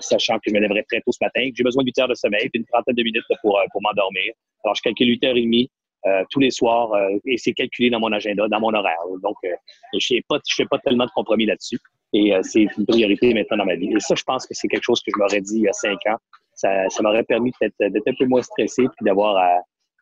sachant 0.00 0.34
que 0.36 0.50
je 0.50 0.54
me 0.54 0.60
lèverais 0.60 0.82
très 0.84 1.00
tôt 1.00 1.12
ce 1.12 1.18
matin. 1.20 1.48
J'ai 1.54 1.62
besoin 1.62 1.82
de 1.82 1.86
8 1.86 1.98
heures 2.00 2.08
de 2.08 2.14
sommeil, 2.14 2.48
puis 2.48 2.58
une 2.60 2.66
trentaine 2.66 2.96
de 2.96 3.02
minutes 3.02 3.22
pour, 3.40 3.60
pour 3.70 3.82
m'endormir. 3.82 4.32
Alors, 4.64 4.74
je 4.74 4.82
calcule 4.82 5.08
8h30 5.08 5.68
euh, 6.04 6.24
tous 6.30 6.40
les 6.40 6.50
soirs 6.50 6.92
euh, 6.94 7.16
et 7.26 7.38
c'est 7.38 7.52
calculé 7.52 7.88
dans 7.88 8.00
mon 8.00 8.10
agenda, 8.10 8.48
dans 8.48 8.58
mon 8.58 8.74
horaire. 8.74 8.98
Donc, 9.22 9.36
euh, 9.44 9.50
je 9.96 10.14
ne 10.14 10.20
fais, 10.56 10.64
pas 10.64 10.78
tellement 10.78 11.04
de 11.04 11.10
compromis 11.14 11.46
là-dessus 11.46 11.78
et 12.12 12.32
c'est 12.42 12.66
une 12.76 12.84
priorité 12.86 13.32
maintenant 13.32 13.58
dans 13.58 13.64
ma 13.64 13.76
vie. 13.76 13.88
Et 13.94 14.00
ça, 14.00 14.14
je 14.16 14.22
pense 14.24 14.44
que 14.44 14.52
c'est 14.52 14.68
quelque 14.68 14.82
chose 14.82 15.00
que 15.00 15.12
je 15.14 15.18
m'aurais 15.18 15.40
dit 15.40 15.58
il 15.58 15.62
y 15.62 15.68
a 15.68 15.72
cinq 15.72 15.98
ans. 16.08 16.16
Ça, 16.54 16.88
ça 16.90 17.02
m'aurait 17.02 17.22
permis 17.22 17.52
d'être 17.60 18.02
un 18.06 18.14
peu 18.18 18.26
moins 18.26 18.42
stressé 18.42 18.82
puis 18.82 19.04
d'avoir 19.06 19.36
à, 19.36 19.60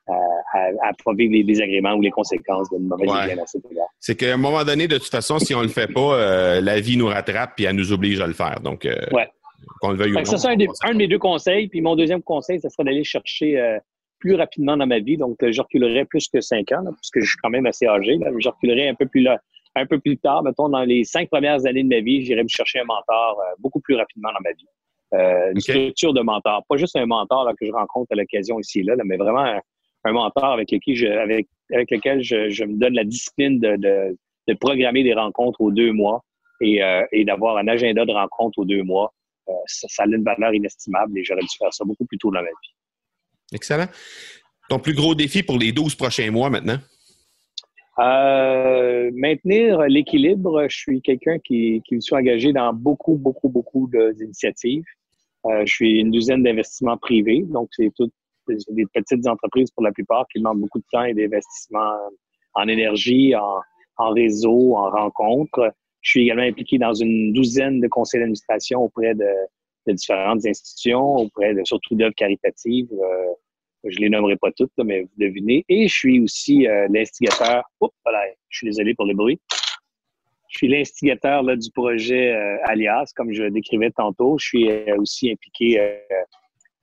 à, 0.08 0.88
à, 0.88 1.14
vivre 1.14 1.32
les 1.34 1.44
désagréments 1.44 1.92
ou 1.92 2.00
les 2.00 2.10
conséquences 2.10 2.68
d'une 2.70 2.88
mauvaise 2.88 3.10
ouais. 3.10 3.36
C'est 4.00 4.16
qu'à 4.16 4.34
un 4.34 4.38
moment 4.38 4.64
donné, 4.64 4.88
de 4.88 4.96
toute 4.96 5.10
façon, 5.10 5.38
si 5.38 5.54
on 5.54 5.60
le 5.60 5.68
fait 5.68 5.86
pas, 5.86 6.60
la 6.60 6.80
vie 6.80 6.96
nous 6.96 7.06
rattrape 7.06 7.52
puis 7.56 7.66
elle 7.66 7.76
nous 7.76 7.92
oblige 7.92 8.20
à 8.20 8.26
le 8.26 8.32
faire. 8.32 8.58
Donc, 8.60 8.88
ouais. 9.12 9.28
qu'on 9.80 9.90
le 9.90 9.96
veuille 9.96 10.12
ou 10.12 10.18
non. 10.18 10.24
Ça, 10.24 10.38
c'est 10.38 10.48
un, 10.48 10.56
un, 10.88 10.92
de 10.92 10.96
mes 10.96 11.08
deux 11.08 11.18
conseils. 11.18 11.68
Puis 11.68 11.82
mon 11.82 11.94
deuxième 11.94 12.22
conseil, 12.22 12.58
ce 12.58 12.70
serait 12.70 12.84
d'aller 12.84 13.04
chercher 13.04 13.78
plus 14.20 14.35
rapidement 14.37 14.76
dans 14.76 14.87
ma 14.87 15.00
vie. 15.00 15.16
Donc, 15.16 15.42
euh, 15.42 15.50
je 15.50 15.61
reculerai 15.61 16.04
plus 16.04 16.28
que 16.28 16.40
cinq 16.40 16.70
ans, 16.72 16.85
parce 16.85 17.11
que 17.11 17.20
je 17.20 17.28
suis 17.30 17.38
quand 17.42 17.50
même 17.50 17.66
assez 17.66 17.87
âgé. 17.87 18.16
Là. 18.16 18.30
Je 18.38 18.48
reculerai 18.48 18.88
un 18.88 18.94
peu 18.94 19.06
plus 19.06 19.22
là, 19.22 19.40
un 19.74 19.87
peu 19.87 19.98
plus 19.98 20.18
tard. 20.18 20.42
Mettons, 20.42 20.68
dans 20.68 20.85
les 20.85 21.04
cinq 21.04 21.28
premières 21.28 21.66
années 21.66 21.83
de 21.83 21.88
ma 21.88 22.00
vie, 22.00 22.24
j'irai 22.24 22.42
me 22.42 22.48
chercher 22.48 22.80
un 22.80 22.85
mentor 22.85 23.40
euh, 23.40 23.54
beaucoup 23.59 23.80
plus 23.80 23.96
rapidement 23.96 24.30
dans 24.33 24.42
ma 24.42 24.52
vie. 24.52 24.66
Euh, 25.12 25.52
une 25.52 25.61
structure 25.61 26.12
de 26.12 26.20
mentor. 26.20 26.64
Pas 26.68 26.76
juste 26.76 26.94
un 26.96 27.06
mentor 27.06 27.44
là, 27.44 27.52
que 27.59 27.66
je 27.66 27.72
rencontre 27.72 28.12
à 28.12 28.14
l'occasion 28.14 28.61
ici 28.61 28.80
et 28.80 28.83
là, 28.85 28.94
mais 29.04 29.16
vraiment 29.16 29.61
un, 30.04 30.12
mentor 30.12 30.52
avec 30.52 30.70
lequel, 30.70 30.94
je, 30.94 31.06
avec, 31.06 31.48
avec 31.72 31.90
lequel 31.90 32.22
je, 32.22 32.64
me 32.64 32.78
donne 32.78 32.94
la 32.94 33.04
discipline 33.04 33.59
de, 33.59 33.76
de, 33.76 34.16
de, 34.46 34.54
programmer 34.54 35.02
des 35.02 35.14
rencontres 35.14 35.61
aux 35.61 35.72
deux 35.72 35.92
mois 35.92 36.22
et, 36.61 36.83
euh, 36.83 37.04
et 37.11 37.24
d'avoir 37.24 37.56
un 37.56 37.66
agenda 37.66 38.04
de 38.04 38.12
rencontres 38.12 38.61
aux 38.61 38.64
deux 38.64 38.85
mois. 38.85 39.12
ça, 39.66 39.88
ça 39.88 40.02
a 40.04 40.06
une 40.06 40.22
valeur 40.22 40.54
inestimable 40.54 41.18
et 41.18 41.24
j'aurais 41.24 41.40
dû 41.40 41.56
faire 41.59 41.72
ça 41.72 41.85
beaucoup 41.85 42.04
plus 42.04 42.18
tôt 42.18 42.30
dans 42.30 42.42
ma 42.42 42.48
vie. 42.48 42.74
Excellent. 43.52 43.86
Ton 44.68 44.78
plus 44.78 44.94
gros 44.94 45.14
défi 45.14 45.42
pour 45.42 45.58
les 45.58 45.72
12 45.72 45.94
prochains 45.94 46.30
mois 46.30 46.50
maintenant? 46.50 46.78
Euh, 47.98 49.10
maintenir 49.14 49.80
l'équilibre. 49.82 50.66
Je 50.68 50.76
suis 50.76 51.02
quelqu'un 51.02 51.38
qui, 51.38 51.82
qui 51.86 51.96
me 51.96 52.00
suis 52.00 52.14
engagé 52.14 52.52
dans 52.52 52.72
beaucoup, 52.72 53.16
beaucoup, 53.16 53.48
beaucoup 53.48 53.90
d'initiatives. 54.14 54.84
Euh, 55.46 55.62
je 55.66 55.72
suis 55.72 56.00
une 56.00 56.10
douzaine 56.10 56.42
d'investissements 56.42 56.98
privés, 56.98 57.44
donc 57.48 57.68
c'est 57.72 57.90
toutes 57.96 58.12
des 58.48 58.86
petites 58.92 59.26
entreprises 59.26 59.70
pour 59.70 59.84
la 59.84 59.92
plupart 59.92 60.26
qui 60.28 60.38
demandent 60.38 60.60
beaucoup 60.60 60.78
de 60.78 60.84
temps 60.90 61.04
et 61.04 61.14
d'investissement 61.14 61.94
en 62.54 62.68
énergie, 62.68 63.34
en, 63.34 63.60
en, 63.96 64.10
réseau, 64.10 64.76
en 64.76 64.90
rencontres. 64.90 65.72
Je 66.00 66.10
suis 66.10 66.22
également 66.22 66.42
impliqué 66.42 66.78
dans 66.78 66.94
une 66.94 67.32
douzaine 67.32 67.80
de 67.80 67.88
conseils 67.88 68.20
d'administration 68.20 68.80
auprès 68.80 69.14
de 69.14 69.26
de 69.87 69.93
différentes 69.93 70.45
institutions, 70.47 71.16
auprès 71.16 71.55
de 71.55 71.62
surtout 71.64 71.95
d'œuvres 71.95 72.14
caritatives. 72.14 72.88
je 73.85 73.99
les 73.99 74.11
nommerai 74.11 74.37
pas 74.37 74.53
toutes, 74.53 74.73
mais 74.85 75.03
vous 75.03 75.11
devinez. 75.16 75.64
Et 75.69 75.88
je 75.88 75.95
suis 75.95 76.21
aussi 76.21 76.66
l'instigateur. 76.90 77.64
Oups, 77.81 77.95
voilà, 78.05 78.25
je 78.49 78.59
suis 78.59 78.66
désolé 78.66 78.95
pour 78.95 79.07
le 79.07 79.14
bruit. 79.14 79.40
Je 80.49 80.59
suis 80.59 80.69
l'instigateur 80.69 81.45
du 81.45 81.71
projet 81.71 82.33
Alias, 82.64 83.12
comme 83.16 83.33
je 83.33 83.45
décrivais 83.45 83.90
tantôt. 83.90 84.37
Je 84.38 84.47
suis 84.47 84.71
aussi 84.99 85.31
impliqué 85.31 85.79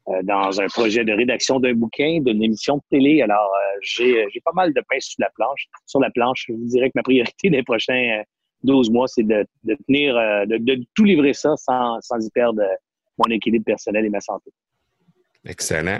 euh, 0.10 0.22
dans 0.24 0.62
un 0.62 0.68
projet 0.68 1.04
de 1.04 1.12
rédaction 1.12 1.60
d'un 1.60 1.74
bouquin, 1.74 2.22
d'une 2.22 2.42
émission 2.42 2.78
de 2.78 2.82
télé. 2.90 3.22
Alors, 3.22 3.52
euh, 3.54 3.78
j'ai, 3.82 4.26
pas 4.46 4.54
mal 4.54 4.74
de 4.74 4.82
pain 4.88 5.00
sur 5.02 5.18
la 5.20 5.30
planche. 5.36 5.68
Sur 5.86 6.00
la 6.00 6.10
planche, 6.10 6.46
je 6.48 6.54
vous 6.54 6.66
dirais 6.66 6.88
que 6.88 6.94
ma 6.96 7.04
priorité 7.04 7.50
des 7.50 7.62
prochains 7.64 8.24
12 8.64 8.88
euh, 8.88 8.94
mois, 8.94 9.08
c'est 9.10 9.24
de, 9.24 9.46
tenir, 9.86 10.16
de, 10.48 10.86
tout 10.96 11.04
livrer 11.04 11.34
ça 11.34 11.58
sans, 11.58 12.00
sans 12.00 12.26
y 12.26 12.30
perdre 12.30 12.62
mon 13.17 13.32
équilibre 13.32 13.65
personnel 13.65 14.06
et 14.06 14.10
ma 14.10 14.21
santé. 14.21 14.51
Excellent. 15.45 15.99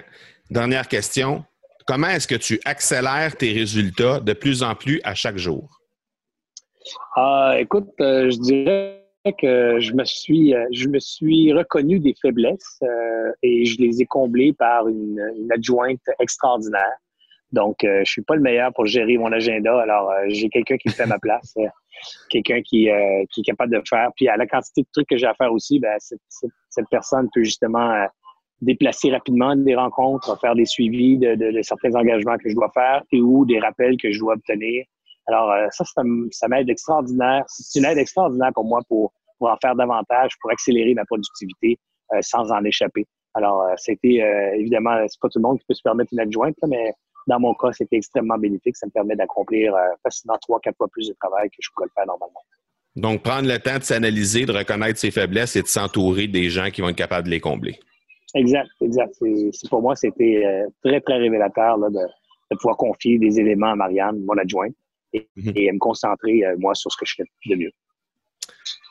Dernière 0.49 0.88
question. 0.88 1.43
Comment 1.86 2.10
est-ce 2.10 2.27
que 2.27 2.36
tu 2.36 2.60
accélères 2.65 3.38
tes 3.38 3.53
résultats 3.53 4.19
de 4.19 4.34
plus 4.34 4.62
en 4.63 4.75
plus 4.75 4.99
à 5.03 5.15
chaque 5.15 5.38
jour? 5.38 5.82
écoute, 7.58 7.93
je 7.99 8.39
dirais 8.39 8.97
que 9.34 9.80
je 9.80 9.93
me 9.93 10.06
suis, 10.06 10.53
euh, 10.53 10.65
je 10.71 10.88
me 10.88 10.99
suis 10.99 11.53
reconnu 11.53 11.99
des 11.99 12.15
faiblesses 12.21 12.80
euh, 12.84 13.32
et 13.43 13.65
je 13.65 13.77
les 13.80 14.01
ai 14.01 14.06
comblées 14.06 14.53
par 14.53 14.88
une, 14.88 15.19
adjointe 15.51 16.01
extraordinaire. 16.19 16.97
Donc, 17.51 17.84
euh, 17.84 18.01
je 18.06 18.12
suis 18.12 18.21
pas 18.21 18.36
le 18.36 18.41
meilleur 18.41 18.73
pour 18.73 18.86
gérer 18.86 19.17
mon 19.17 19.32
agenda. 19.32 19.80
Alors, 19.80 20.12
j'ai 20.27 20.49
quelqu'un 20.49 20.77
qui 20.77 20.89
me 20.89 20.93
fait 20.93 21.06
ma 21.06 21.17
place, 21.19 21.56
quelqu'un 22.30 22.62
qui, 22.62 22.89
qui 23.32 23.41
est 23.41 23.43
capable 23.43 23.73
de 23.73 23.82
faire. 23.88 24.10
Puis, 24.15 24.27
à 24.27 24.36
la 24.36 24.45
quantité 24.45 24.82
de 24.82 24.88
trucs 24.91 25.08
que 25.08 25.17
j'ai 25.17 25.27
à 25.27 25.34
faire 25.34 25.51
aussi, 25.53 25.80
ben, 25.80 25.95
cette, 25.99 26.19
cette, 26.27 26.51
personne 26.90 27.30
peut 27.34 27.44
justement 27.44 28.08
déplacer 28.62 29.12
rapidement 29.12 29.56
des 29.56 29.76
rencontres, 29.76 30.40
faire 30.40 30.56
des 30.56 30.66
suivis 30.66 31.18
de, 31.18 31.62
certains 31.62 31.94
engagements 31.96 32.38
que 32.38 32.50
je 32.50 32.56
dois 32.56 32.72
faire 32.74 33.04
et 33.12 33.22
ou 33.22 33.46
des 33.46 33.60
rappels 33.60 33.98
que 33.98 34.12
je 34.12 34.20
dois 34.20 34.34
obtenir. 34.34 34.86
Alors, 35.28 35.52
euh, 35.52 35.68
ça, 35.72 35.84
ça, 36.32 36.48
m'aide 36.48 36.70
extraordinaire. 36.70 37.44
C'est 37.48 37.80
une 37.80 37.86
aide 37.86 37.98
extraordinaire 37.98 38.52
pour 38.54 38.63
moi 38.63 38.80
pour, 38.88 39.12
pour 39.38 39.50
en 39.50 39.58
faire 39.58 39.76
davantage, 39.76 40.32
pour 40.42 40.52
accélérer 40.52 40.94
ma 40.94 41.06
productivité 41.06 41.78
euh, 42.13 42.20
sans 42.22 42.52
en 42.52 42.63
échapper. 42.63 43.06
Alors, 43.34 43.62
euh, 43.63 43.74
c'était 43.76 44.24
évidemment, 44.56 44.98
c'est 45.08 45.20
pas 45.20 45.30
tout 45.30 45.40
le 45.40 45.44
monde 45.44 45.60
qui 45.60 45.66
peut 45.68 45.74
se 45.74 45.84
permettre 45.84 46.12
une 46.13 46.22
adjointe, 46.22 46.56
mais 46.68 46.94
dans 47.28 47.40
mon 47.40 47.54
cas, 47.56 47.74
c'était 47.74 47.98
extrêmement 47.98 48.38
bénéfique. 48.38 48.78
Ça 48.78 48.88
me 48.88 48.92
permet 48.92 49.16
d'accomplir 49.16 49.76
facilement 50.02 50.38
trois, 50.42 50.60
quatre 50.62 50.78
fois 50.78 50.88
plus 50.88 51.10
de 51.10 51.16
travail 51.20 51.50
que 51.50 51.58
je 51.60 51.70
pourrais 51.74 51.88
le 51.88 51.92
faire 51.94 52.08
normalement. 52.08 52.40
Donc, 52.98 53.24
prendre 53.24 53.48
le 53.48 53.60
temps 53.60 53.78
de 53.78 53.84
s'analyser, 53.84 54.46
de 54.46 54.52
reconnaître 54.52 55.00
ses 55.00 55.12
faiblesses 55.12 55.56
et 55.56 55.62
de 55.62 55.68
s'entourer 55.68 56.28
des 56.28 56.50
gens 56.50 56.70
qui 56.70 56.82
vont 56.82 56.90
être 56.90 56.98
capables 56.98 57.26
de 57.28 57.32
les 57.32 57.40
combler. 57.40 57.80
Exact, 58.36 58.70
exact. 58.82 59.14
C'est, 59.20 59.70
pour 59.70 59.82
moi, 59.82 59.96
c'était 59.96 60.44
très, 60.84 61.00
très 61.02 61.18
révélateur 61.18 61.78
de, 61.78 61.90
de 61.90 62.58
pouvoir 62.58 62.76
confier 62.76 63.18
des 63.18 63.40
éléments 63.40 63.72
à 63.72 63.76
Marianne, 63.76 64.22
mon 64.26 64.38
adjointe, 64.38 64.74
Mhm. 65.14 65.54
et, 65.56 65.72
me 65.72 65.80
concentrer, 65.80 66.46
euh, 66.46 66.56
moi, 66.60 66.76
sur 66.76 66.92
ce 66.92 66.98
que 66.98 67.06
je 67.06 67.16
fais 67.16 67.24
de 67.50 67.56
mieux. 67.56 67.72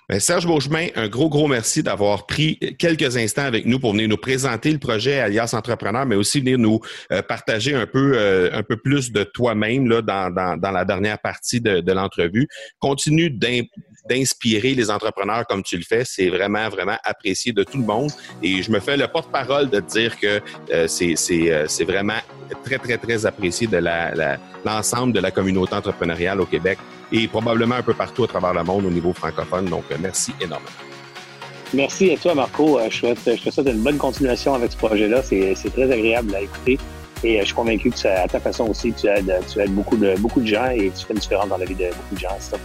Ben, 0.08 0.20
Serge 0.20 0.46
Beauchemin, 0.46 0.86
un 0.94 1.08
gros, 1.08 1.28
gros 1.28 1.48
merci 1.48 1.82
d'avoir 1.82 2.26
pris 2.26 2.60
quelques 2.78 3.16
instants 3.16 3.42
avec 3.42 3.66
nous 3.66 3.80
pour 3.80 3.90
venir 3.90 4.08
nous 4.08 4.16
présenter 4.16 4.70
le 4.70 4.78
projet 4.78 5.18
Alias 5.18 5.52
Entrepreneur, 5.52 6.06
mais 6.06 6.14
aussi 6.14 6.38
venir 6.38 6.58
nous 6.58 6.80
euh, 7.10 7.22
partager 7.22 7.74
un 7.74 7.86
peu, 7.86 8.12
euh, 8.14 8.48
un 8.52 8.62
peu 8.62 8.76
plus 8.76 9.10
de 9.10 9.24
toi-même 9.24 9.88
là, 9.88 10.02
dans, 10.02 10.30
dans, 10.30 10.70
la 10.70 10.84
dernière 10.84 11.18
partie 11.18 11.60
de, 11.60 11.80
de 11.80 11.92
l'entrevue. 11.92 12.46
Continue 12.78 13.30
d'inspirer 14.08 14.74
les 14.74 14.90
entrepreneurs 14.92 15.44
comme 15.48 15.64
tu 15.64 15.76
le 15.76 15.82
fais. 15.82 16.04
C'est 16.04 16.28
vraiment, 16.28 16.68
vraiment 16.68 16.98
apprécié 17.02 17.52
de 17.52 17.64
tout 17.64 17.78
le 17.78 17.84
monde. 17.84 18.12
Et 18.44 18.62
je 18.62 18.70
me 18.70 18.78
fais 18.78 18.96
le 18.96 19.08
porte-parole 19.08 19.70
de 19.70 19.80
dire 19.80 20.20
que 20.20 20.40
euh, 20.72 20.86
euh, 21.02 21.66
c'est 21.66 21.84
vraiment 21.84 22.20
très, 22.64 22.78
très, 22.78 22.96
très 22.96 23.26
apprécié 23.26 23.66
de 23.66 23.82
l'ensemble 24.64 25.12
de 25.12 25.20
la 25.20 25.32
communauté 25.32 25.74
entrepreneuriale 25.74 26.40
au 26.40 26.46
Québec 26.46 26.78
et 27.12 27.28
probablement 27.28 27.76
un 27.76 27.82
peu 27.82 27.94
partout 27.94 28.24
à 28.24 28.28
travers 28.28 28.54
le 28.54 28.64
monde 28.64 28.86
au 28.86 28.90
niveau 28.90 29.12
francophone. 29.12 29.66
Donc, 29.66 29.84
euh, 29.90 29.96
merci 30.00 30.32
énormément. 30.40 30.70
Merci 31.74 32.12
à 32.12 32.16
toi, 32.16 32.34
Marco. 32.34 32.78
Je, 32.88 32.96
souhaite, 32.96 33.18
je 33.24 33.42
te 33.42 33.50
souhaite 33.50 33.68
une 33.68 33.82
bonne 33.82 33.98
continuation 33.98 34.54
avec 34.54 34.72
ce 34.72 34.76
projet-là. 34.76 35.22
C'est 35.22 35.72
très 35.72 35.90
agréable 35.90 36.34
à 36.34 36.40
écouter. 36.40 36.78
Et 37.24 37.40
je 37.40 37.46
suis 37.46 37.54
convaincu 37.54 37.90
que 37.90 38.06
à 38.06 38.28
ta 38.28 38.38
façon 38.38 38.64
aussi, 38.68 38.92
tu 38.92 39.06
aides, 39.06 39.32
tu 39.52 39.60
aides 39.60 39.74
beaucoup, 39.74 39.96
de, 39.96 40.14
beaucoup 40.18 40.40
de 40.40 40.46
gens 40.46 40.68
et 40.70 40.92
tu 40.94 41.06
fais 41.06 41.14
une 41.14 41.18
différence 41.18 41.48
dans 41.48 41.56
la 41.56 41.64
vie 41.64 41.74
de 41.74 41.86
beaucoup 41.86 42.14
de 42.14 42.20
gens. 42.20 42.36
Ça, 42.38 42.56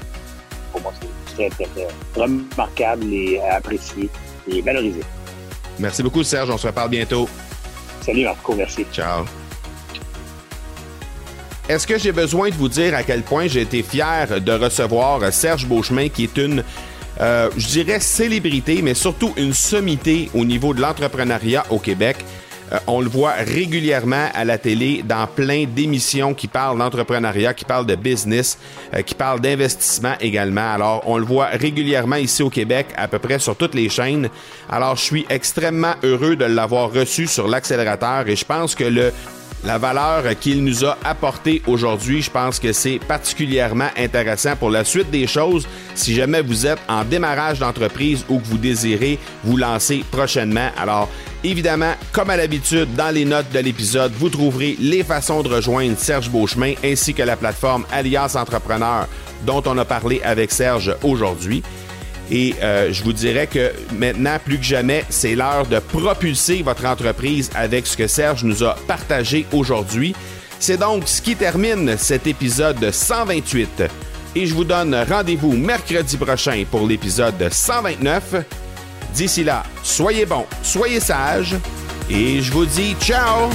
pour 0.72 0.82
moi, 0.82 0.94
c'est 1.00 1.50
très, 1.50 1.66
très, 1.66 1.88
remarquable 2.16 3.06
et 3.12 3.40
apprécié 3.40 4.10
et 4.48 4.62
valorisé. 4.62 5.02
Merci 5.80 6.04
beaucoup, 6.04 6.24
Serge. 6.24 6.50
On 6.50 6.58
se 6.58 6.68
reparle 6.68 6.90
bientôt. 6.90 7.28
Salut, 8.02 8.26
Marco. 8.26 8.54
Merci. 8.54 8.86
Ciao. 8.92 9.26
Est-ce 11.72 11.88
que 11.88 11.98
j'ai 11.98 12.12
besoin 12.12 12.50
de 12.50 12.56
vous 12.56 12.68
dire 12.68 12.94
à 12.94 13.02
quel 13.02 13.22
point 13.22 13.48
j'ai 13.48 13.62
été 13.62 13.82
fier 13.82 14.42
de 14.42 14.52
recevoir 14.52 15.32
Serge 15.32 15.66
Beauchemin, 15.66 16.10
qui 16.10 16.26
est 16.26 16.36
une, 16.36 16.66
euh, 17.22 17.50
je 17.56 17.66
dirais, 17.66 18.02
célébrité, 18.02 18.82
mais 18.82 18.94
surtout 18.94 19.32
une 19.38 19.54
sommité 19.54 20.30
au 20.34 20.44
niveau 20.44 20.74
de 20.74 20.82
l'entrepreneuriat 20.82 21.64
au 21.70 21.80
Québec? 21.80 22.18
Euh, 22.74 22.78
on 22.88 23.00
le 23.00 23.08
voit 23.08 23.36
régulièrement 23.38 24.28
à 24.34 24.44
la 24.44 24.58
télé 24.58 25.02
dans 25.08 25.26
plein 25.28 25.64
d'émissions 25.64 26.34
qui 26.34 26.50
parlent 26.50 26.78
d'entrepreneuriat, 26.78 27.54
qui 27.54 27.64
parlent 27.64 27.86
de 27.86 27.96
business, 27.96 28.58
euh, 28.94 29.02
qui 29.02 29.16
parlent 29.16 29.40
d'investissement 29.40 30.16
également. 30.20 30.74
Alors, 30.74 31.04
on 31.06 31.18
le 31.18 31.26
voit 31.26 31.46
régulièrement 31.54 32.18
ici 32.18 32.44
au 32.44 32.50
Québec, 32.50 32.88
à 32.98 33.08
peu 33.08 33.20
près 33.20 33.40
sur 33.40 33.56
toutes 33.56 33.76
les 33.76 33.88
chaînes. 33.88 34.28
Alors, 34.70 34.98
je 34.98 35.04
suis 35.04 35.26
extrêmement 35.30 35.94
heureux 36.04 36.36
de 36.36 36.44
l'avoir 36.44 36.92
reçu 36.92 37.28
sur 37.28 37.48
l'accélérateur 37.48 38.28
et 38.28 38.36
je 38.36 38.44
pense 38.44 38.76
que 38.76 38.84
le 38.84 39.14
la 39.64 39.78
valeur 39.78 40.24
qu'il 40.40 40.64
nous 40.64 40.86
a 40.86 40.98
apportée 41.04 41.62
aujourd'hui, 41.68 42.22
je 42.22 42.32
pense 42.32 42.60
que 42.60 42.74
c'est 42.74 43.00
particulièrement 43.00 43.90
intéressant 43.98 44.56
pour 44.56 44.70
la 44.70 44.84
suite 44.84 45.12
des 45.12 45.28
choses 45.28 45.68
si 45.94 46.16
jamais 46.16 46.42
vous 46.42 46.66
êtes 46.66 46.80
en 46.88 47.04
démarrage 47.04 47.60
d'entreprise 47.60 48.26
ou 48.30 48.40
que 48.40 48.48
vous 48.48 48.58
désirez 48.58 49.20
vous 49.44 49.58
lancer 49.58 50.04
prochainement. 50.12 50.70
Alors, 50.78 51.10
évidemment, 51.44 51.94
comme 52.12 52.30
à 52.30 52.38
l'habitude, 52.38 52.96
dans 52.96 53.14
les 53.14 53.26
notes 53.26 53.52
de 53.54 53.60
l'épisode, 53.60 54.14
vous 54.14 54.30
trouverez 54.30 54.76
les 54.80 55.04
façons 55.04 55.44
de 55.44 55.50
rejoindre 55.50 55.98
Serge 55.98 56.30
Beauchemin 56.30 56.74
ainsi 56.84 57.14
que 57.14 57.24
la 57.24 57.36
plateforme 57.36 57.86
Alias 57.92 58.36
Entrepreneur 58.36 59.08
dont 59.46 59.64
on 59.66 59.78
a 59.78 59.86
parlé 59.86 60.22
avec 60.24 60.52
Serge 60.52 60.96
aujourd'hui. 61.04 61.64
Et 62.32 62.56
euh, 62.62 62.94
je 62.94 63.04
vous 63.04 63.12
dirais 63.12 63.46
que 63.46 63.74
maintenant, 63.94 64.38
plus 64.44 64.58
que 64.58 64.64
jamais, 64.64 65.04
c'est 65.10 65.36
l'heure 65.36 65.68
de 65.68 65.80
propulser 65.80 66.62
votre 66.64 66.86
entreprise 66.86 67.50
avec 67.54 67.86
ce 67.86 67.98
que 67.98 68.08
Serge 68.08 68.46
nous 68.46 68.64
a 68.64 68.76
partagé 68.88 69.46
aujourd'hui. 69.52 70.16
C'est 70.58 70.78
donc 70.78 71.08
ce 71.08 71.22
qui 71.22 71.36
termine 71.36 71.98
cet 71.98 72.28
épisode 72.28 72.90
128. 72.90 73.84
Et 74.34 74.46
je 74.46 74.54
vous 74.54 74.64
donne 74.64 74.96
rendez-vous 75.10 75.52
mercredi 75.52 76.16
prochain 76.16 76.64
pour 76.72 76.88
l'épisode 76.88 77.50
129. 77.52 78.36
D'ici 79.14 79.44
là, 79.44 79.64
soyez 79.84 80.26
bons, 80.26 80.46
soyez 80.64 81.02
sages 81.02 81.58
et 82.10 82.42
je 82.42 82.52
vous 82.52 82.66
dis 82.66 82.96
ciao 83.02 83.50